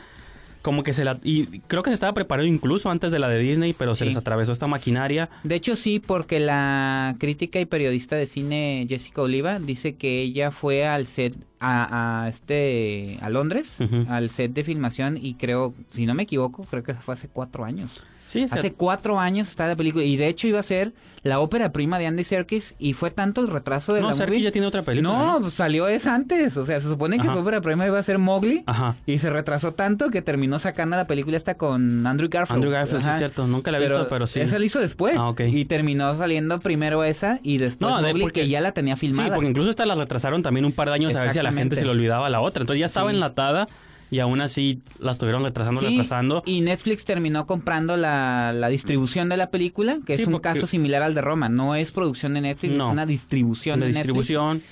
Como 0.65 0.83
que 0.83 0.95
se 0.95 1.05
la... 1.05 1.21
Y 1.23 1.61
creo 1.67 1.83
que 1.83 1.91
se 1.91 1.95
estaba 1.95 2.15
preparando 2.15 2.51
incluso 2.51 2.89
antes 2.89 3.13
de 3.13 3.19
la 3.19 3.29
de 3.29 3.39
Disney, 3.39 3.75
pero 3.75 3.95
se 3.95 4.07
les 4.07 4.17
atravesó 4.17 4.51
esta 4.51 4.67
maquinaria. 4.67 5.29
De 5.43 5.57
hecho, 5.57 5.77
sí, 5.77 6.01
porque 6.01 6.41
la 6.41 7.17
crítica 7.19 7.61
y 7.61 7.67
periodista 7.67 8.17
de 8.17 8.27
cine 8.27 8.87
Jessica 8.89 9.21
Oliva 9.21 9.59
dice 9.59 9.97
que 9.97 10.23
ella 10.23 10.51
fue 10.51 10.87
al 10.87 11.07
set 11.07 11.37
a, 11.61 12.23
a 12.25 12.29
este 12.31 13.19
a 13.21 13.29
Londres, 13.29 13.79
al 14.09 14.31
set 14.31 14.55
de 14.55 14.65
filmación 14.65 15.19
y 15.21 15.35
creo, 15.35 15.75
si 15.91 16.07
no 16.07 16.15
me 16.15 16.23
equivoco, 16.23 16.65
creo 16.65 16.83
que 16.83 16.95
fue 16.95 17.13
hace 17.13 17.29
cuatro 17.29 17.67
años. 17.67 18.03
Sí, 18.35 18.47
Hace 18.51 18.73
cuatro 18.73 19.19
años 19.19 19.49
está 19.49 19.67
la 19.69 19.77
película 19.77 20.05
y 20.05 20.17
de 20.17 20.29
hecho 20.29 20.47
iba 20.49 20.59
a 20.59 20.63
ser 20.63 20.93
la 21.23 21.41
ópera 21.41 21.73
prima 21.73 21.99
de 21.99 22.07
Andy 22.07 22.23
Serkis 22.25 22.75
y 22.79 22.93
fue 22.93 23.11
tanto 23.11 23.41
el 23.41 23.47
retraso 23.49 23.95
de 23.95 24.03
No, 24.03 24.09
la 24.09 24.15
Serkis 24.15 24.43
ya 24.43 24.53
tiene 24.53 24.67
otra 24.67 24.83
película, 24.83 25.11
No, 25.17 25.33
¿no? 25.35 25.41
pues 25.41 25.55
salió 25.55 25.89
es 25.89 26.07
antes, 26.07 26.55
o 26.59 26.67
sea, 26.67 26.81
se 26.81 26.89
supone 26.89 27.17
que 27.17 27.23
Ajá. 27.29 27.33
su 27.33 27.39
ópera 27.39 27.63
prima 27.63 27.87
iba 27.87 27.99
a 27.99 28.03
ser 28.03 28.19
Mowgli 28.19 28.63
Ajá. 28.67 28.97
y 29.07 29.19
se 29.21 29.31
retrasó 29.31 29.73
tanto 29.73 30.11
que 30.11 30.21
terminó 30.21 30.59
sacando 30.59 30.97
la 30.99 31.07
película 31.07 31.37
esta 31.39 31.55
con 31.55 32.07
Andrew 32.07 32.29
Garfield. 32.29 32.57
Andrew 32.57 32.73
Garfield, 32.73 33.03
sí 33.05 33.09
es 33.09 33.17
cierto. 33.19 33.47
Nunca 33.47 33.71
la 33.71 33.79
he 33.79 33.81
visto, 33.81 34.07
pero 34.11 34.27
sí. 34.27 34.41
Esa 34.41 34.59
la 34.59 34.65
hizo 34.67 34.81
después. 34.81 35.17
Ah, 35.17 35.29
ok. 35.29 35.41
Y 35.47 35.65
terminó 35.65 36.15
saliendo 36.15 36.59
primero 36.59 37.05
esa 37.05 37.41
y 37.43 37.57
después 37.59 37.91
No, 37.91 37.97
de- 38.03 38.09
Mowgli, 38.09 38.23
porque- 38.23 38.41
que 38.43 38.49
ya 38.49 38.61
la 38.61 38.73
tenía 38.73 38.97
filmada. 38.97 39.29
Sí, 39.31 39.35
porque 39.35 39.49
incluso 39.49 39.71
esta 39.71 39.87
la 39.87 39.95
retrasaron 39.95 40.43
también 40.43 40.67
un 40.67 40.73
par 40.73 40.89
de 40.89 40.95
años 40.97 41.15
a 41.17 41.23
ver 41.23 41.33
si 41.33 41.39
a 41.39 41.43
la 41.43 41.53
gente 41.53 41.77
se 41.77 41.85
le 41.87 41.91
olvidaba 41.93 42.29
la 42.29 42.41
otra. 42.41 42.63
Entonces 42.63 42.81
ya 42.81 42.87
estaba 42.87 43.09
Sí. 43.11 43.15
enlatada 43.17 43.67
y 44.11 44.19
aún 44.21 44.41
así 44.41 44.81
la 44.99 45.13
estuvieron 45.13 45.43
retrasando, 45.43 45.81
Sí, 45.81 45.89
retrasando. 45.89 46.43
Y 46.47 46.61
Netflix 46.61 47.05
terminó 47.05 47.47
comprando 47.47 47.97
la, 47.97 48.53
la 48.55 48.69
distribución 48.69 49.29
de 49.29 49.37
la 49.37 49.51
película, 49.51 49.99
que 50.07 50.17
Sí, 50.17 50.23
es 50.23 50.27
un 50.29 50.35
porque- 50.35 50.49
caso 50.51 50.67
similar 50.67 51.03
al 51.03 51.15
de 51.15 51.21
Roma. 51.21 51.49
No 51.49 51.75
es 51.75 51.91
producción 51.93 52.35
de 52.35 52.41
Netflix, 52.43 52.75
No. 52.77 52.87
es 52.87 52.93
una 52.93 53.07
distribución 53.07 53.81
de 53.81 53.87
de, 53.87 53.93
Netflix. 53.93 54.07
distribución. 54.17 54.63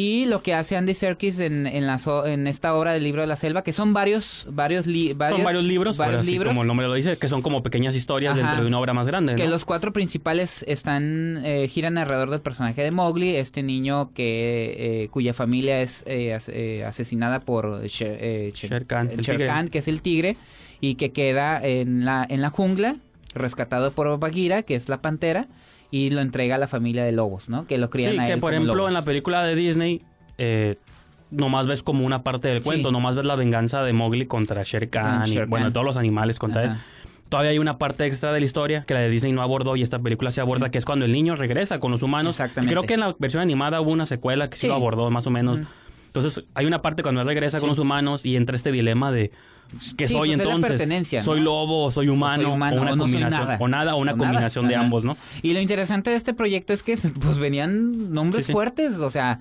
Y 0.00 0.26
lo 0.26 0.42
que 0.44 0.54
hace 0.54 0.76
Andy 0.76 0.94
Serkis 0.94 1.40
en, 1.40 1.66
en, 1.66 1.84
la 1.88 1.98
en 2.26 2.46
esta 2.46 2.72
obra 2.76 2.92
del 2.92 3.02
libro 3.02 3.20
de 3.22 3.26
la 3.26 3.34
selva, 3.34 3.64
que 3.64 3.72
son 3.72 3.92
varios, 3.92 4.46
varios, 4.48 4.86
li- 4.86 5.08
son 5.08 5.42
varios 5.42 5.64
libros, 5.64 5.96
varios 5.96 6.24
libros 6.24 6.50
como 6.52 6.62
el 6.62 6.68
nombre 6.68 6.86
lo 6.86 6.94
dice, 6.94 7.16
que 7.16 7.26
son 7.26 7.42
como 7.42 7.64
pequeñas 7.64 7.96
historias 7.96 8.34
Ajá. 8.38 8.42
dentro 8.46 8.62
de 8.62 8.68
una 8.68 8.78
obra 8.78 8.94
más 8.94 9.08
grande. 9.08 9.34
que 9.34 9.46
¿no? 9.46 9.50
los 9.50 9.64
cuatro 9.64 9.92
principales 9.92 10.64
están 10.68 11.40
eh, 11.44 11.66
giran 11.66 11.98
alrededor 11.98 12.30
del 12.30 12.40
personaje 12.40 12.80
de 12.80 12.92
Mowgli, 12.92 13.34
este 13.34 13.64
niño 13.64 14.12
que 14.14 14.76
eh, 15.04 15.08
cuya 15.08 15.34
familia 15.34 15.80
es 15.82 16.04
eh, 16.06 16.32
as- 16.32 16.48
eh, 16.48 16.84
asesinada 16.84 17.40
por 17.40 17.84
Sher, 17.88 18.18
eh, 18.20 18.52
Sher- 18.54 18.70
Sher 18.70 18.86
Khan, 18.86 19.10
el 19.10 19.22
Sher 19.22 19.34
tigre. 19.34 19.46
Khan, 19.48 19.68
que 19.68 19.78
es 19.78 19.88
el 19.88 20.00
tigre 20.00 20.36
y 20.80 20.94
que 20.94 21.10
queda 21.10 21.60
en 21.66 22.04
la 22.04 22.24
en 22.28 22.40
la 22.40 22.50
jungla 22.50 22.94
rescatado 23.34 23.90
por 23.90 24.16
Bagheera, 24.20 24.62
que 24.62 24.76
es 24.76 24.88
la 24.88 25.02
pantera 25.02 25.48
y 25.90 26.10
lo 26.10 26.20
entrega 26.20 26.56
a 26.56 26.58
la 26.58 26.66
familia 26.68 27.04
de 27.04 27.12
lobos, 27.12 27.48
¿no? 27.48 27.66
Que 27.66 27.78
lo 27.78 27.88
crían 27.90 28.12
Sí, 28.12 28.18
a 28.18 28.26
que 28.26 28.32
él 28.34 28.40
por 28.40 28.50
como 28.50 28.54
ejemplo 28.56 28.74
lobo. 28.74 28.88
en 28.88 28.94
la 28.94 29.02
película 29.04 29.42
de 29.42 29.54
Disney 29.54 30.02
eh, 30.38 30.76
nomás 31.30 31.66
ves 31.66 31.82
como 31.82 32.04
una 32.04 32.22
parte 32.22 32.48
del 32.48 32.62
Sí. 32.62 32.68
cuento, 32.68 32.90
nomás 32.92 33.14
ves 33.16 33.24
la 33.24 33.36
venganza 33.36 33.82
de 33.82 33.92
Mowgli 33.92 34.26
contra 34.26 34.62
Sher 34.62 34.88
Khan 34.90 35.22
y 35.26 35.30
Sher 35.30 35.46
bueno, 35.46 35.66
Khan. 35.66 35.72
todos 35.72 35.86
los 35.86 35.96
animales 35.96 36.38
contra 36.38 36.64
él. 36.64 36.70
Todavía 37.28 37.50
hay 37.50 37.58
una 37.58 37.76
parte 37.76 38.06
extra 38.06 38.32
de 38.32 38.40
la 38.40 38.46
historia 38.46 38.84
que 38.86 38.94
la 38.94 39.00
de 39.00 39.10
Disney 39.10 39.32
no 39.32 39.42
abordó 39.42 39.76
y 39.76 39.82
esta 39.82 39.98
película 39.98 40.30
se 40.32 40.40
aborda, 40.40 40.70
que 40.70 40.78
es 40.78 40.86
cuando 40.86 41.04
el 41.04 41.12
niño 41.12 41.36
regresa 41.36 41.78
con 41.78 41.90
los 41.92 42.02
humanos. 42.02 42.36
Exactamente. 42.40 42.72
Creo 42.72 42.84
que 42.86 42.94
en 42.94 43.00
la 43.00 43.14
versión 43.18 43.42
animada 43.42 43.80
hubo 43.82 43.90
una 43.90 44.06
secuela 44.06 44.48
que 44.48 44.56
sí, 44.56 44.62
Sí. 44.62 44.66
lo 44.68 44.74
abordó 44.74 45.10
más 45.10 45.26
o 45.26 45.30
menos. 45.30 45.60
Entonces 46.06 46.42
hay 46.54 46.64
una 46.64 46.80
parte 46.80 47.02
cuando 47.02 47.20
él 47.20 47.26
regresa 47.26 47.60
con 47.60 47.68
los 47.68 47.78
humanos 47.78 48.24
y 48.24 48.36
entra 48.36 48.56
este 48.56 48.72
dilema 48.72 49.12
de 49.12 49.30
¿qué 49.96 50.06
Sí, 50.08 50.14
soy 50.14 50.28
pues 50.30 50.40
entonces? 50.40 50.68
pertenencia, 50.70 51.22
¿Soy 51.22 51.40
lobo 51.40 51.90
soy 51.90 52.08
humano? 52.08 52.42
soy 52.44 52.52
humano, 52.52 52.76
o 52.78 52.82
una 52.82 52.92
o 52.92 52.96
no 52.96 53.04
soy 53.04 53.12
combinación, 53.12 53.40
nada. 53.46 53.56
o 53.60 53.68
nada, 53.68 53.94
o 53.94 53.98
una 53.98 54.12
O 54.12 54.16
nada. 54.16 54.28
combinación 54.28 54.68
de 54.68 54.74
Ajá. 54.76 54.84
ambos, 54.84 55.04
¿no? 55.04 55.16
Y 55.42 55.52
lo 55.54 55.60
interesante 55.60 56.10
de 56.10 56.16
este 56.16 56.34
proyecto 56.34 56.72
es 56.72 56.82
que 56.82 56.96
pues 57.20 57.38
venían 57.38 58.12
nombres 58.12 58.46
Sí, 58.46 58.52
fuertes, 58.52 58.94
o 58.94 59.10
sea, 59.10 59.40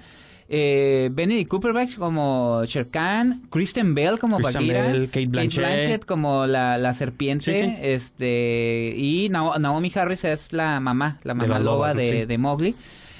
eh, 0.49 1.09
Benedict 1.11 1.49
Cumberbatch 1.49 1.97
como 1.97 2.63
Sher 2.65 2.87
Khan, 2.89 3.41
Kristen 3.49 3.93
Bell 3.95 4.17
como 4.17 4.39
Bagheera, 4.39 4.83
Bell, 4.83 5.07
Kate 5.07 5.27
Blanchett. 5.27 6.05
como 6.05 6.45
la, 6.47 6.77
la 6.77 6.93
serpiente, 6.93 7.53
Sí, 7.53 7.61
sí. 7.69 7.75
este 7.81 8.93
y 8.95 9.29
Nao- 9.29 9.59
Naomi 9.59 9.91
Harris 9.93 10.23
es 10.23 10.53
la 10.53 10.79
mamá, 10.79 11.19
la 11.23 11.33
De 11.33 11.39
mamá 11.47 11.59
loba 11.59 11.93
de, 11.93 12.21
sí. 12.21 12.25
de 12.25 12.37
Mowgli. 12.37 12.75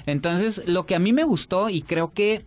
Entonces, 0.06 0.62
lo 0.66 0.86
que 0.86 0.94
a 0.94 0.98
mí 0.98 1.12
me 1.12 1.22
gustó 1.24 1.68
y 1.68 1.82
creo 1.82 2.08
que 2.10 2.46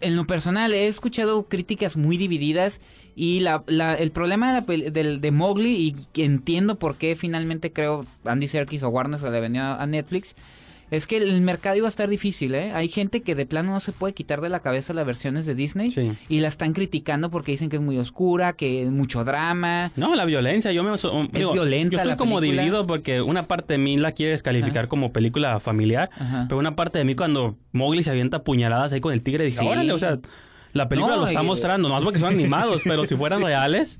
en 0.00 0.16
lo 0.16 0.26
personal 0.26 0.72
he 0.72 0.86
escuchado 0.86 1.42
críticas 1.48 1.96
muy 1.98 2.16
divididas 2.16 2.80
y 3.20 3.40
la, 3.40 3.62
la- 3.66 3.94
el 3.96 4.12
problema 4.12 4.60
de, 4.60 4.78
la 4.78 4.90
del- 4.90 5.20
de 5.20 5.30
Mowgli 5.32 5.96
y 6.14 6.22
entiendo 6.22 6.78
por 6.78 6.94
qué 6.96 7.16
finalmente 7.16 7.72
creo 7.72 8.04
Andy 8.24 8.46
Serkis 8.46 8.84
o 8.84 8.88
Warner 8.90 9.18
se 9.18 9.28
le 9.30 9.40
vendió 9.40 9.62
a 9.64 9.84
Netflix 9.86 10.36
es 10.90 11.06
que 11.06 11.18
el 11.18 11.40
mercado 11.42 11.76
iba 11.76 11.86
a 11.86 11.90
estar 11.90 12.08
difícil, 12.08 12.54
¿eh? 12.54 12.72
Hay 12.72 12.88
gente 12.88 13.20
que 13.20 13.34
de 13.34 13.44
plano 13.44 13.72
no 13.72 13.80
se 13.80 13.92
puede 13.92 14.14
quitar 14.14 14.40
de 14.40 14.48
la 14.48 14.60
cabeza 14.60 14.94
las 14.94 15.04
versiones 15.04 15.44
de 15.44 15.54
Disney 15.54 15.90
Sí. 15.90 16.12
y 16.30 16.40
la 16.40 16.48
están 16.48 16.72
criticando 16.72 17.30
porque 17.30 17.50
dicen 17.52 17.68
que 17.68 17.76
es 17.76 17.82
muy 17.82 17.98
oscura, 17.98 18.54
que 18.54 18.84
es 18.84 18.90
mucho 18.90 19.22
drama. 19.22 19.90
No, 19.96 20.14
la 20.14 20.24
violencia, 20.24 20.72
yo 20.72 20.82
me 20.84 20.92
digo, 21.32 21.52
violenta 21.52 21.92
Yo 21.92 21.98
estoy 21.98 22.10
la 22.12 22.16
como 22.16 22.36
película. 22.40 22.62
dividido 22.62 22.86
porque 22.86 23.20
una 23.20 23.46
parte 23.46 23.74
de 23.74 23.78
mí 23.78 23.98
la 23.98 24.12
quiere 24.12 24.30
descalificar 24.32 24.88
como 24.88 25.12
película 25.12 25.60
familiar, 25.60 26.08
Ajá. 26.18 26.46
pero 26.48 26.58
una 26.58 26.74
parte 26.74 26.96
de 26.98 27.04
mí 27.04 27.14
cuando 27.14 27.56
Mowgli 27.72 28.02
se 28.02 28.10
avienta 28.10 28.42
puñaladas 28.42 28.90
ahí 28.92 29.02
con 29.02 29.12
el 29.12 29.20
tigre 29.20 29.44
dice, 29.44 29.60
Sí. 29.60 29.66
órale, 29.66 29.92
o 29.92 29.98
sea, 29.98 30.18
la 30.72 30.88
película 30.88 31.14
No, 31.16 31.22
lo 31.22 31.28
está 31.28 31.42
y- 31.42 31.46
mostrando, 31.46 31.88
no 31.88 31.98
es 31.98 32.04
porque 32.04 32.18
son 32.18 32.28
animados, 32.34 32.82
pero 32.84 33.06
si 33.06 33.16
fueran 33.16 33.42
reales, 33.42 33.98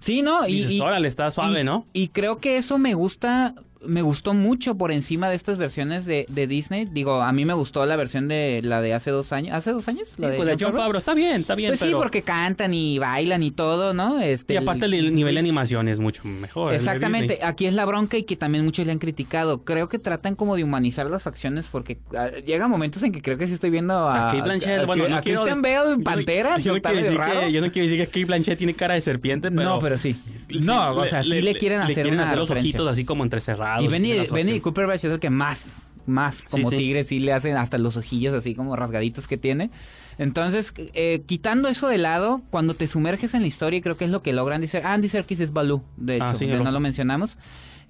Sí, 0.00 0.22
¿no? 0.22 0.46
Y, 0.48 0.54
dices, 0.54 0.70
y- 0.72 0.80
órale, 0.80 1.08
está 1.08 1.30
suave, 1.30 1.60
y- 1.60 1.64
¿no? 1.64 1.84
Y 1.92 2.08
creo 2.08 2.38
que 2.38 2.56
eso 2.56 2.78
me 2.78 2.94
gusta, 2.94 3.54
me 3.86 4.02
gustó 4.02 4.34
mucho 4.34 4.76
por 4.76 4.92
encima 4.92 5.30
de 5.30 5.36
estas 5.36 5.56
versiones 5.56 6.04
de, 6.04 6.26
de 6.28 6.46
Disney. 6.46 6.84
Digo, 6.84 7.22
a 7.22 7.32
mí 7.32 7.44
me 7.44 7.54
gustó 7.54 7.86
la 7.86 7.96
versión 7.96 8.28
de 8.28 8.60
la 8.62 8.80
de 8.82 8.92
hace 8.94 9.10
dos 9.10 9.32
años. 9.32 9.54
¿Hace 9.54 9.72
dos 9.72 9.88
años? 9.88 10.08
Sí, 10.08 10.16
pues 10.18 10.44
de 10.46 10.56
John 10.60 10.74
Favreau 10.74 10.98
está 10.98 11.14
bien, 11.14 11.40
está 11.40 11.54
bien, 11.54 11.70
Pues 11.70 11.80
sí, 11.80 11.86
pero... 11.86 11.98
porque 11.98 12.22
cantan 12.22 12.74
y 12.74 12.98
bailan 12.98 13.42
y 13.42 13.50
todo, 13.52 13.94
¿no? 13.94 14.20
Este, 14.20 14.54
Y 14.54 14.56
aparte 14.58 14.84
el, 14.86 15.14
nivel 15.14 15.34
de 15.34 15.40
animación 15.40 15.88
es 15.88 15.98
mucho 15.98 16.24
mejor. 16.24 16.70
el 16.72 16.76
Exactamente, 16.76 17.40
aquí 17.42 17.66
es 17.66 17.74
la 17.74 17.84
bronca 17.86 18.16
y 18.18 18.24
que 18.24 18.36
también 18.36 18.64
muchos 18.64 18.84
le 18.84 18.92
han 18.92 18.98
criticado. 18.98 19.64
Creo 19.64 19.88
que 19.88 19.98
tratan 19.98 20.34
como 20.36 20.56
de 20.56 20.64
humanizar 20.64 21.08
las 21.08 21.22
facciones 21.22 21.68
porque 21.68 21.98
ah, 22.16 22.28
llega 22.44 22.68
momentos 22.68 23.02
en 23.02 23.12
que 23.12 23.22
creo 23.22 23.38
que 23.38 23.46
sí 23.46 23.54
estoy 23.54 23.70
viendo 23.70 23.94
a, 23.94 24.28
A 24.28 24.32
Kate 24.32 24.42
Blanchett, 24.42 24.80
a- 24.80 24.86
bueno, 24.86 25.06
a 25.06 25.08
no 25.08 25.20
quiero 25.22 25.40
Christian 25.42 25.62
des- 25.62 25.72
Bale 25.74 25.84
yo 25.86 25.92
en 25.94 25.98
no- 26.00 26.04
Pantera, 26.04 26.58
yo 26.58 26.74
no, 26.74 26.82
quiero 26.82 26.96
decir 26.98 27.16
raro. 27.18 27.40
que, 27.40 27.52
yo 27.52 27.60
no 27.60 27.72
quiero 27.72 27.88
decir 27.88 28.00
que 28.04 28.06
Kate 28.08 28.24
Blanchett 28.26 28.58
tiene 28.58 28.74
cara 28.74 28.94
de 28.94 29.00
serpiente, 29.00 29.50
pero... 29.50 29.62
no, 29.62 29.78
pero 29.78 29.96
sí. 29.96 30.12
sí, 30.50 30.58
no, 30.66 30.92
o 30.96 31.06
sea, 31.06 31.22
sí 31.22 31.30
le, 31.30 31.54
quieren 31.54 31.80
hacer 31.80 31.94
quieren 31.94 32.14
una 32.14 32.24
hacer 32.24 32.36
los 32.38 32.48
referencia. 32.48 32.78
ojitos 32.78 32.92
así 32.92 33.04
como 33.06 33.22
entrecerrados. 33.24 33.69
Y 33.80 33.88
Benny, 33.88 34.10
Benny 34.12 34.26
facciones. 34.26 34.60
Cooperbatch 34.62 35.04
es 35.04 35.12
el 35.12 35.20
que 35.20 35.30
más, 35.30 35.76
más 36.06 36.44
como 36.44 36.70
sí. 36.70 36.76
tigre 36.76 37.04
sí 37.04 37.20
le 37.20 37.32
hacen 37.32 37.56
hasta 37.56 37.78
los 37.78 37.96
ojillos 37.96 38.34
así 38.34 38.54
como 38.54 38.74
rasgaditos 38.76 39.28
que 39.28 39.36
tiene. 39.36 39.70
Entonces, 40.18 40.74
eh, 40.76 41.22
quitando 41.26 41.68
eso 41.68 41.88
de 41.88 41.98
lado, 41.98 42.42
cuando 42.50 42.74
te 42.74 42.86
sumerges 42.86 43.34
en 43.34 43.42
la 43.42 43.46
historia, 43.48 43.80
creo 43.80 43.96
que 43.96 44.04
es 44.04 44.10
lo 44.10 44.20
que 44.20 44.32
logran 44.32 44.60
decir. 44.60 44.82
Andy 44.84 45.08
Serkis 45.08 45.40
es 45.40 45.52
Baloo, 45.52 45.82
de 45.96 46.16
hecho, 46.16 46.24
Ah, 46.24 46.34
sí, 46.34 46.44
el 46.44 46.62
no 46.62 46.70
lo 46.72 46.80
mencionamos. 46.80 47.38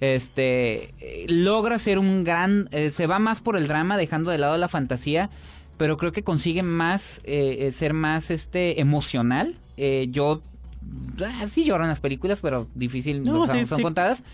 Este 0.00 0.94
logra 1.28 1.78
ser 1.78 1.98
un 1.98 2.24
gran, 2.24 2.68
eh, 2.72 2.90
se 2.90 3.06
va 3.06 3.18
más 3.18 3.40
por 3.42 3.56
el 3.56 3.68
drama, 3.68 3.96
dejando 3.98 4.30
de 4.30 4.38
lado 4.38 4.56
la 4.56 4.68
fantasía, 4.68 5.28
pero 5.76 5.96
creo 5.98 6.12
que 6.12 6.22
consigue 6.22 6.62
más 6.62 7.20
eh, 7.24 7.58
eh, 7.66 7.72
ser 7.72 7.92
más 7.92 8.30
este 8.30 8.80
emocional. 8.80 9.56
Eh, 9.76 10.06
yo 10.10 10.40
ah, 11.24 11.46
sí 11.48 11.64
lloro 11.64 11.84
en 11.84 11.90
las 11.90 12.00
películas, 12.00 12.40
pero 12.40 12.66
difícil, 12.74 13.22
No, 13.24 13.44
sí, 13.46 13.66
son 13.66 13.78
sí. 13.78 13.82
contadas. 13.82 14.24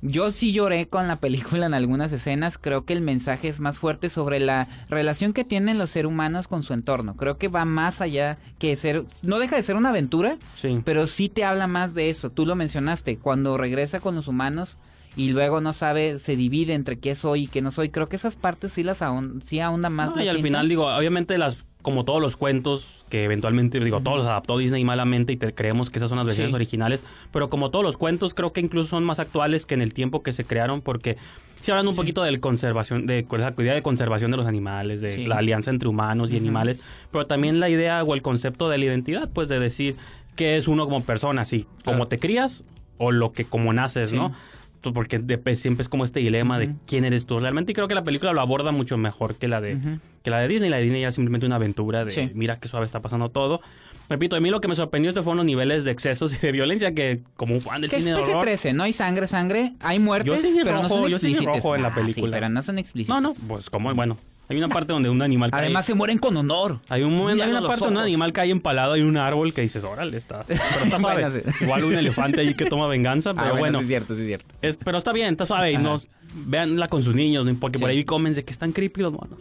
Yo 0.00 0.30
sí 0.30 0.52
lloré 0.52 0.86
con 0.88 1.08
la 1.08 1.16
película 1.16 1.66
en 1.66 1.74
algunas 1.74 2.12
escenas. 2.12 2.56
Creo 2.56 2.84
que 2.84 2.92
el 2.92 3.00
mensaje 3.00 3.48
es 3.48 3.58
más 3.58 3.78
fuerte 3.80 4.08
sobre 4.10 4.38
la 4.38 4.68
relación 4.88 5.32
que 5.32 5.44
tienen 5.44 5.76
los 5.76 5.90
seres 5.90 6.08
humanos 6.10 6.46
con 6.46 6.62
su 6.62 6.72
entorno. 6.72 7.16
Creo 7.16 7.36
que 7.36 7.48
va 7.48 7.64
más 7.64 8.00
allá 8.00 8.38
que 8.60 8.76
ser. 8.76 9.04
No 9.24 9.40
deja 9.40 9.56
de 9.56 9.62
ser 9.64 9.74
una 9.76 9.88
aventura, 9.88 10.36
Sí. 10.54 10.80
pero 10.84 11.06
sí 11.08 11.28
te 11.28 11.44
habla 11.44 11.66
más 11.66 11.94
de 11.94 12.10
eso. 12.10 12.30
Tú 12.30 12.46
lo 12.46 12.54
mencionaste. 12.54 13.16
Cuando 13.18 13.56
regresa 13.58 13.98
con 13.98 14.14
los 14.14 14.28
humanos 14.28 14.78
y 15.16 15.30
luego 15.30 15.60
no 15.60 15.72
sabe, 15.72 16.20
se 16.20 16.36
divide 16.36 16.74
entre 16.74 17.00
qué 17.00 17.16
soy 17.16 17.44
y 17.44 17.46
qué 17.48 17.60
no 17.60 17.72
soy. 17.72 17.88
Creo 17.88 18.06
que 18.06 18.14
esas 18.16 18.36
partes 18.36 18.72
sí 18.74 18.84
las 18.84 19.02
ahon- 19.02 19.40
sí 19.42 19.58
ahonda 19.58 19.90
más. 19.90 20.14
No, 20.14 20.22
y 20.22 20.28
al 20.28 20.40
final, 20.40 20.68
digo, 20.68 20.86
obviamente 20.86 21.36
las 21.38 21.56
como 21.82 22.04
todos 22.04 22.20
los 22.20 22.36
cuentos 22.36 23.04
que 23.08 23.24
eventualmente, 23.24 23.78
digo, 23.80 24.00
todos 24.00 24.18
los 24.18 24.26
adaptó 24.26 24.58
Disney 24.58 24.84
malamente 24.84 25.32
y 25.32 25.36
te 25.36 25.54
creemos 25.54 25.90
que 25.90 25.98
esas 25.98 26.08
son 26.08 26.18
las 26.18 26.26
versiones 26.26 26.50
Sí. 26.50 26.56
originales, 26.56 27.00
pero 27.32 27.48
como 27.48 27.70
todos 27.70 27.84
los 27.84 27.96
cuentos 27.96 28.34
creo 28.34 28.52
que 28.52 28.60
incluso 28.60 28.88
son 28.90 29.04
más 29.04 29.20
actuales 29.20 29.64
que 29.64 29.74
en 29.74 29.82
el 29.82 29.94
tiempo 29.94 30.22
que 30.22 30.32
se 30.32 30.44
crearon 30.44 30.80
porque 30.82 31.16
si 31.60 31.70
hablan 31.70 31.88
un 31.88 31.96
poquito 31.96 32.22
de 32.22 32.38
conservación, 32.40 33.06
de 33.06 33.26
la 33.30 33.54
idea 33.58 33.74
de 33.74 33.82
conservación 33.82 34.30
de 34.30 34.36
los 34.36 34.46
animales, 34.46 35.00
de 35.00 35.10
Sí. 35.12 35.26
la 35.26 35.38
alianza 35.38 35.70
entre 35.70 35.88
humanos 35.88 36.30
y 36.32 36.36
animales, 36.36 36.78
pero 37.10 37.26
también 37.26 37.58
la 37.60 37.68
idea 37.68 38.02
o 38.04 38.14
el 38.14 38.22
concepto 38.22 38.68
de 38.68 38.78
la 38.78 38.84
identidad, 38.84 39.28
pues 39.32 39.48
de 39.48 39.58
decir 39.58 39.96
qué 40.36 40.56
es 40.56 40.68
uno 40.68 40.84
como 40.84 41.02
persona, 41.02 41.44
sí, 41.44 41.66
cómo 41.84 42.06
te 42.08 42.18
crías 42.18 42.62
o 42.98 43.10
lo 43.12 43.32
que 43.32 43.44
como 43.44 43.72
naces. 43.72 44.12
¿no? 44.12 44.32
Porque 44.80 45.18
de- 45.18 45.38
pues, 45.38 45.60
siempre 45.60 45.82
es 45.82 45.88
como 45.88 46.04
este 46.04 46.20
dilema 46.20 46.58
de 46.58 46.70
quién 46.86 47.04
eres 47.04 47.26
tú 47.26 47.40
realmente. 47.40 47.72
Y 47.72 47.74
creo 47.74 47.88
que 47.88 47.94
la 47.94 48.04
película 48.04 48.32
lo 48.32 48.40
aborda 48.40 48.70
mucho 48.72 48.96
mejor 48.96 49.34
que 49.34 49.48
la 49.48 49.60
de, 49.60 49.78
que 50.22 50.30
la 50.30 50.40
de 50.40 50.48
Disney. 50.48 50.70
La 50.70 50.76
de 50.76 50.84
Disney 50.84 51.00
ya 51.02 51.08
es 51.08 51.14
simplemente 51.14 51.46
una 51.46 51.56
aventura 51.56 52.04
de 52.04 52.10
Sí. 52.12 52.30
mira 52.34 52.58
qué 52.60 52.68
suave 52.68 52.86
está 52.86 53.00
pasando 53.00 53.28
todo. 53.30 53.60
Repito, 54.08 54.36
a 54.36 54.40
mí 54.40 54.48
lo 54.48 54.60
que 54.62 54.68
me 54.68 54.74
sorprendió 54.74 55.10
este 55.10 55.20
fueron 55.20 55.38
los 55.38 55.46
niveles 55.46 55.84
de 55.84 55.90
excesos 55.90 56.32
y 56.36 56.38
de 56.38 56.52
violencia 56.52 56.94
que 56.94 57.20
como 57.36 57.54
un 57.54 57.60
fan 57.60 57.80
del 57.82 57.90
Que 57.90 57.96
es 57.96 58.04
cine 58.04 58.16
de 58.16 58.22
horror... 58.22 58.44
PG-13, 58.46 58.72
no 58.74 58.84
hay 58.84 58.92
sangre, 58.94 59.26
sangre, 59.26 59.74
hay 59.80 59.98
muertes, 59.98 60.42
Yo 60.42 60.48
vi 60.48 60.58
pero 60.64 60.76
no 60.76 60.82
rojo, 60.84 60.94
son 61.02 61.10
yo 61.10 61.18
sí 61.18 61.26
vi 61.26 61.32
explícitas. 61.32 61.62
rojo 61.62 61.76
en 61.76 61.82
la 61.82 61.88
Ah, 61.88 61.94
película. 61.94 62.26
sí, 62.26 62.30
pero 62.32 62.48
no 62.48 62.62
son 62.62 62.78
explícitas. 62.78 63.20
No, 63.22 63.28
no, 63.28 63.34
pues 63.46 63.68
como, 63.68 63.92
bueno, 63.94 64.16
hay 64.48 64.56
una 64.56 64.68
parte 64.68 64.92
donde 64.92 65.10
un 65.10 65.20
animal 65.22 65.50
cae... 65.50 65.60
Además 65.62 65.84
se 65.86 65.94
mueren 65.94 66.18
con 66.18 66.36
honor. 66.36 66.80
Hay 66.88 67.02
un 67.02 67.14
momento, 67.16 67.44
hay 67.44 67.50
una 67.50 67.60
parte 67.66 67.84
donde 67.84 68.00
un 68.00 68.04
animal 68.06 68.32
cae 68.32 68.50
empalado 68.50 68.96
en 68.96 69.04
un 69.06 69.16
árbol 69.16 69.52
que 69.52 69.60
dices, 69.62 69.84
órale, 69.84 70.16
está. 70.16 70.44
Pero 70.46 70.60
está 70.84 70.98
suave. 71.00 71.22
Bueno, 71.28 71.40
sí. 71.52 71.64
Igual 71.64 71.84
un 71.84 71.94
elefante 71.94 72.40
ahí 72.40 72.54
que 72.54 72.64
toma 72.66 72.86
venganza, 72.88 73.30
Ah, 73.30 73.34
pero 73.42 73.56
bueno. 73.58 73.78
sí 73.80 73.84
es 73.84 73.88
cierto, 73.88 74.14
sí 74.14 74.20
es 74.22 74.26
cierto. 74.26 74.54
es- 74.62 74.78
pero 74.82 74.98
está 74.98 75.12
bien, 75.12 75.32
está 75.32 75.44
suave. 75.46 75.72
Y 75.72 75.78
no, 75.78 76.00
véanla 76.34 76.88
con 76.88 77.02
sus 77.02 77.14
niños, 77.14 77.46
porque 77.60 77.78
por 77.78 77.90
Sí. 77.90 77.96
ahí 77.96 78.04
comen 78.04 78.34
de 78.34 78.44
que 78.44 78.52
están 78.52 78.72
creepy 78.72 79.02
los 79.02 79.12
monos. 79.12 79.38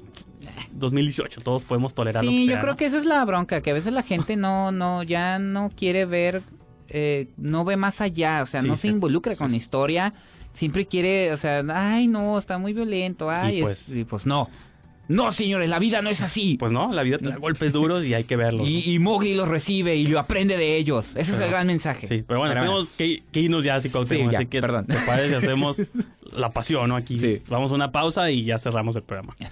2018, 0.72 1.42
todos 1.42 1.64
podemos 1.64 1.94
tolerar 1.94 2.24
lo 2.24 2.30
que 2.32 2.38
Sí, 2.38 2.48
yo 2.48 2.56
creo 2.60 2.72
¿no? 2.74 2.76
que 2.78 2.86
esa 2.86 2.98
es 2.98 3.06
la 3.06 3.24
bronca, 3.26 3.62
que 3.62 3.72
a 3.72 3.74
veces 3.74 3.94
la 3.94 4.04
gente 4.04 4.36
no, 4.36 4.72
no, 4.72 5.04
ya 5.04 5.40
no 5.40 5.72
quiere 5.76 6.06
ver, 6.06 6.42
eh, 6.90 7.28
no 7.38 7.66
ve 7.66 7.78
más 7.78 8.02
allá, 8.02 8.42
o 8.44 8.46
sea, 8.46 8.62
Sí, 8.62 8.68
no 8.68 8.76
se 8.76 8.84
sí, 8.84 8.88
involucra 8.90 9.34
sí, 9.34 9.38
con 9.40 9.50
sí. 9.50 9.56
la 9.56 9.58
historia, 9.58 10.14
siempre 10.54 10.86
quiere, 10.86 11.32
o 11.34 11.38
sea, 11.38 11.64
ay, 11.74 12.08
no, 12.08 12.38
está 12.38 12.58
muy 12.58 12.74
violento, 12.74 13.30
ay, 13.30 13.56
Y 13.56 13.58
es- 13.60 13.64
pues- 13.64 13.98
y 13.98 14.04
pues 14.04 14.26
no. 14.26 14.50
No, 15.10 15.32
señores, 15.32 15.70
la 15.70 15.80
vida 15.80 16.02
no 16.02 16.10
es 16.10 16.22
así. 16.22 16.58
Pues 16.58 16.72
no, 16.72 16.92
la 16.94 17.04
vida 17.04 17.18
te 17.18 17.30
da 17.30 17.38
golpes 17.38 17.72
duros 17.72 18.06
y 18.06 18.14
hay 18.14 18.26
que 18.26 18.36
verlos. 18.36 18.68
y, 18.68 18.92
y 18.94 19.00
Mowgli 19.00 19.36
los 19.36 19.48
recibe 19.48 19.96
y 19.96 20.08
lo 20.08 20.20
aprende 20.20 20.58
de 20.58 20.76
ellos. 20.78 21.16
Ese 21.16 21.32
es 21.34 21.40
el 21.40 21.50
gran 21.50 21.68
mensaje. 21.68 22.08
Sí, 22.08 22.24
pero 22.28 22.40
bueno, 22.40 22.54
Pero 22.54 22.66
tenemos 22.66 22.94
que, 22.94 23.24
que 23.32 23.40
irnos 23.40 23.64
ya, 23.64 23.76
así, 23.76 23.90
Sí, 23.90 24.18
ya, 24.32 24.38
así 24.40 24.46
que 24.48 24.60
perdón. 24.62 24.86
te 24.88 24.98
parece 25.06 25.30
si 25.30 25.36
hacemos 25.36 25.78
la 26.34 26.50
pasión, 26.52 26.90
¿no? 26.90 26.96
Aquí 26.96 27.18
Sí. 27.20 27.38
vamos 27.50 27.72
a 27.72 27.76
una 27.76 27.92
pausa 27.92 28.30
y 28.32 28.44
ya 28.46 28.60
cerramos 28.60 28.96
el 28.98 29.04
programa. 29.04 29.36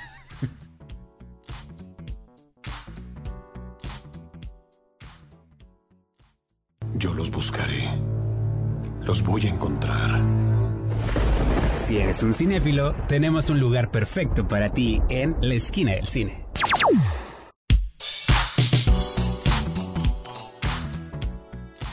Yo 6.97 7.13
los 7.13 7.29
buscaré. 7.31 7.89
Los 9.03 9.21
voy 9.23 9.45
a 9.45 9.49
encontrar. 9.49 10.21
Si 11.75 11.97
eres 11.97 12.23
un 12.23 12.33
cinéfilo, 12.33 12.93
tenemos 13.07 13.49
un 13.49 13.59
lugar 13.59 13.91
perfecto 13.91 14.47
para 14.47 14.71
ti 14.71 15.01
en 15.09 15.35
la 15.41 15.55
esquina 15.55 15.93
del 15.93 16.07
cine. 16.07 16.45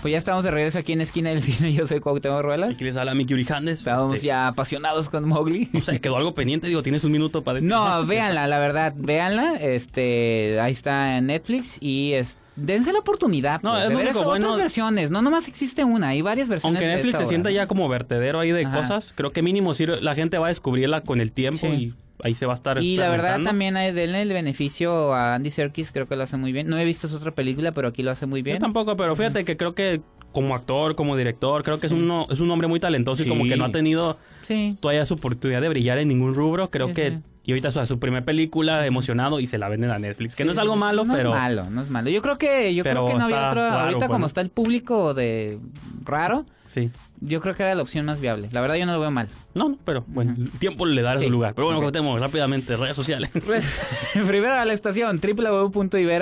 Pues 0.03 0.11
ya 0.11 0.19
estamos 0.19 0.43
de 0.43 0.51
regreso 0.51 0.81
aquí 0.81 0.93
en 0.93 1.01
Esquina 1.01 1.31
del 1.31 1.43
Cine. 1.43 1.73
Yo 1.75 1.87
soy 1.87 2.01
Cuauhtémoc 2.01 2.43
Ruelas. 2.43 2.75
Aquí 2.75 2.83
les 2.83 2.97
habla 2.97 3.15
Miki 3.15 3.35
Urijandes. 3.35 3.79
Estábamos 3.79 4.17
Este, 4.17 4.27
ya 4.27 4.49
apasionados 4.49 5.09
con 5.09 5.29
Mowgli. 5.29 5.69
No 5.73 5.81
sé, 5.81 6.01
quedó 6.01 6.17
algo 6.17 6.35
pendiente. 6.35 6.67
Digo, 6.67 6.83
tienes 6.83 7.05
un 7.05 7.13
minuto 7.13 7.43
para 7.43 7.57
decir. 7.57 7.71
No, 7.71 8.05
véanla, 8.05 8.49
la 8.49 8.59
verdad, 8.59 8.95
véanla. 8.97 9.55
Este, 9.61 10.59
ahí 10.61 10.73
está 10.73 11.19
en 11.19 11.27
Netflix 11.27 11.79
y 11.81 12.15
es, 12.15 12.39
dense 12.57 12.93
la 12.93 12.99
oportunidad. 12.99 13.63
No, 13.63 13.71
pues, 13.75 13.85
es 13.85 13.89
de 13.91 13.95
lo 13.95 13.99
ver 14.01 14.07
único 14.09 14.25
bueno. 14.25 14.47
otras 14.49 14.59
versiones. 14.65 15.13
No, 15.13 15.23
nomás 15.23 15.47
existe 15.47 15.85
una, 15.85 16.09
hay 16.09 16.21
varias 16.21 16.49
versiones. 16.49 16.81
Aunque 16.83 16.93
Netflix 16.97 17.19
se 17.19 17.27
sienta 17.27 17.53
ya 17.53 17.69
como 17.69 17.89
vertedero 17.89 18.41
ahí 18.41 18.51
de 18.51 18.67
Ajá. 18.67 18.81
cosas, 18.81 19.13
creo 19.15 19.31
que 19.31 19.43
mínimo 19.43 19.73
sí 19.75 19.87
la 19.87 20.15
gente 20.17 20.37
va 20.37 20.47
a 20.47 20.49
descubrirla 20.49 21.03
con 21.03 21.21
el 21.21 21.31
tiempo 21.31 21.61
Sí. 21.61 21.67
y 21.67 21.95
ahí 22.23 22.35
se 22.35 22.47
va 22.47 22.53
a 22.53 22.57
estar. 22.57 22.83
Y 22.83 22.97
la 22.97 23.09
verdad 23.09 23.41
también 23.43 23.77
hay 23.77 23.93
denle 23.93 24.23
el 24.23 24.29
beneficio 24.33 25.13
a 25.15 25.35
Andy 25.35 25.51
Serkis, 25.51 25.91
creo 25.93 26.07
que 26.07 26.17
lo 26.17 26.23
hace 26.23 26.37
muy 26.37 26.53
bien. 26.53 26.67
No 26.69 26.79
he 26.79 26.85
visto 26.85 27.09
su 27.09 27.17
otra 27.17 27.33
película, 27.33 27.73
pero 27.73 27.89
aquí 27.89 28.03
lo 28.03 28.11
hace 28.11 28.27
muy 28.27 28.43
bien. 28.43 28.57
Yo 28.57 28.61
tampoco, 28.61 28.97
pero 28.97 29.15
fíjate 29.17 29.45
que 29.45 29.57
creo 29.57 29.75
que 29.75 30.01
como 30.33 30.55
actor, 30.55 30.95
como 30.95 31.17
director, 31.17 31.63
creo 31.63 31.79
que 31.79 31.87
es, 31.87 31.93
uno, 31.93 32.27
es 32.31 32.41
un 32.41 32.51
hombre 32.51 32.67
muy 32.69 32.81
talentoso 32.81 33.23
y 33.23 33.29
como 33.29 33.45
que 33.45 33.57
no 33.57 33.67
ha 33.67 33.73
tenido 33.73 34.17
Sí. 34.43 34.77
todavía 34.81 35.05
su 35.05 35.15
oportunidad 35.15 35.61
de 35.61 35.69
brillar 35.69 35.99
en 35.99 36.09
ningún 36.09 36.35
rubro. 36.35 36.69
Creo 36.71 36.89
Sí, 36.89 36.95
que. 36.95 37.19
Y 37.45 37.51
ahorita 37.53 37.69
o 37.69 37.73
sea, 37.73 37.87
su 37.87 37.99
primera 37.99 38.25
película, 38.25 38.87
emocionado, 38.87 39.41
y 39.41 39.47
se 39.49 39.59
la 39.59 39.69
venden 39.69 39.91
a 39.91 39.99
Netflix. 39.99 40.37
Que 40.37 40.45
no 40.45 40.53
es 40.53 40.59
algo 40.59 40.77
malo, 40.77 41.05
no 41.05 41.15
pero. 41.15 41.31
es 41.31 41.37
malo, 41.41 41.69
no 41.71 41.83
es 41.83 41.91
malo. 41.91 42.09
Yo 42.09 42.23
creo 42.23 42.39
que 42.39 42.73
yo 42.75 42.85
creo 42.85 43.07
que 43.07 43.15
no 43.15 43.25
había 43.25 43.49
otra 43.51 43.55
raro, 43.71 43.79
ahorita 43.81 43.99
bueno. 43.99 44.13
como 44.15 44.27
está 44.27 44.41
el 44.41 44.51
público 44.51 45.13
de 45.15 45.59
raro, 46.05 46.47
Sí. 46.65 46.91
yo 47.21 47.41
creo 47.41 47.57
que 47.57 47.65
era 47.65 47.75
la 47.75 47.83
opción 47.83 48.07
más 48.07 48.21
viable. 48.21 48.49
La 48.53 48.61
verdad 48.61 48.77
yo 48.77 48.87
no 48.87 48.93
lo 48.93 49.01
veo 49.01 49.11
mal. 49.11 49.27
No, 49.57 49.71
no, 49.71 49.79
pero 49.85 50.05
bueno, 50.07 50.37
el 50.39 50.51
tiempo 50.53 50.87
le 50.87 51.03
dará 51.03 51.19
Sí. 51.19 51.25
su 51.27 51.31
lugar. 51.33 51.55
Pero 51.55 51.67
bueno, 51.67 51.81
contemos 51.83 52.21
rápidamente, 52.21 52.77
redes 52.77 52.95
sociales. 52.95 53.31
Primero 54.15 54.55
a 54.55 54.65
la 54.65 54.73
estación 54.73 55.19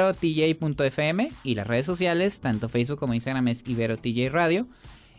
www.iberotj.fm 0.00 1.30
y 1.44 1.54
las 1.54 1.66
redes 1.66 1.87
sociales, 1.87 2.40
tanto 2.40 2.68
Facebook 2.70 2.98
como 2.98 3.14
Instagram 3.14 3.46
es 3.48 3.62
IberoTJ 3.68 4.30
Radio 4.30 4.66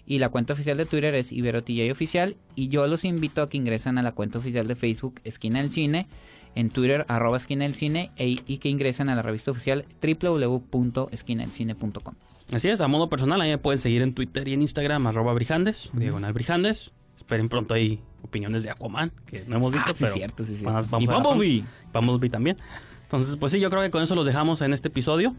y 0.06 0.20
la 0.20 0.30
cuenta 0.30 0.54
oficial 0.54 0.78
de 0.78 0.86
Twitter 0.86 1.16
es 1.16 1.32
IberoTJ 1.32 1.92
Oficial 1.92 2.36
y 2.56 2.68
yo 2.70 2.86
los 2.88 3.04
invito 3.06 3.42
a 3.42 3.50
que 3.50 3.58
ingresen 3.58 3.98
a 3.98 4.04
la 4.04 4.12
cuenta 4.14 4.40
oficial 4.40 4.68
de 4.68 4.76
Facebook 4.76 5.22
Esquina 5.24 5.60
del 5.62 5.70
Cine, 5.72 6.08
en 6.56 6.70
Twitter 6.70 7.06
arroba 7.08 7.38
Esquina 7.38 7.64
del 7.64 7.76
Cine 7.76 8.10
e- 8.18 8.38
y 8.46 8.58
que 8.58 8.70
ingresen 8.70 9.08
a 9.10 9.16
la 9.16 9.22
revista 9.22 9.52
oficial 9.52 9.86
www.esquinadelcine.com. 10.02 12.16
Así 12.52 12.68
es, 12.68 12.82
a 12.82 12.88
modo 12.88 13.10
personal, 13.10 13.40
ahí 13.40 13.50
me 13.50 13.58
pueden 13.58 13.80
seguir 13.80 14.02
en 14.02 14.14
Twitter 14.14 14.48
y 14.48 14.54
en 14.54 14.62
Instagram, 14.62 15.08
arroba 15.08 15.34
Brijandes, 15.34 15.90
diagonal 15.94 16.34
Brijandes. 16.34 16.92
Esperen 17.16 17.48
pronto 17.50 17.74
ahí 17.74 18.00
opiniones 18.24 18.64
de 18.64 18.72
Aquaman, 18.72 19.12
que 19.28 19.44
no 19.48 19.56
hemos 19.58 19.72
visto, 19.72 19.92
Ah, 19.92 19.94
sí, 19.96 20.04
pero 20.04 20.14
cierto, 20.14 20.44
sí, 20.44 20.58
vamos- 20.64 20.90
vamos 20.90 21.04
Y 21.04 21.08
Bumblebee. 21.08 21.64
Bumblebee 21.94 22.30
también. 22.30 22.58
Entonces, 23.04 23.36
pues 23.38 23.52
sí, 23.54 23.60
yo 23.60 23.70
creo 23.70 23.82
que 23.84 23.92
con 23.92 24.02
eso 24.04 24.16
los 24.16 24.26
dejamos 24.26 24.62
en 24.62 24.74
este 24.74 24.88
episodio 24.90 25.34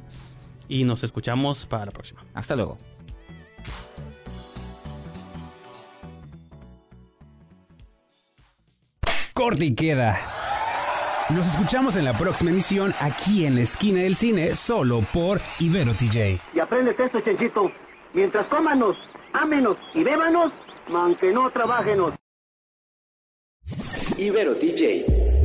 y 0.68 0.84
nos 0.84 1.04
escuchamos 1.04 1.66
para 1.66 1.86
la 1.86 1.90
próxima. 1.90 2.24
Hasta 2.34 2.56
luego. 2.56 2.78
Corte 9.42 9.64
y 9.64 9.74
queda. 9.74 10.20
Nos 11.30 11.44
escuchamos 11.48 11.96
en 11.96 12.04
la 12.04 12.16
próxima 12.16 12.50
emisión 12.50 12.94
aquí 13.00 13.44
en 13.44 13.56
la 13.56 13.62
esquina 13.62 14.02
del 14.02 14.14
cine, 14.14 14.54
solo 14.54 15.00
por 15.12 15.40
Ibero 15.58 15.94
TJ. 15.94 16.38
Y 16.54 16.60
apréndete 16.60 17.06
esto, 17.06 17.20
Chenchito. 17.22 17.72
Mientras 18.14 18.46
cómanos, 18.46 18.94
ámenos 19.32 19.76
y 19.94 20.04
bébanos, 20.04 20.52
aunque 20.94 21.32
no 21.32 21.50
trabajenos. 21.50 22.14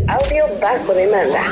Audio 0.07 0.45
bajo 0.61 0.93
demanda. 0.93 1.43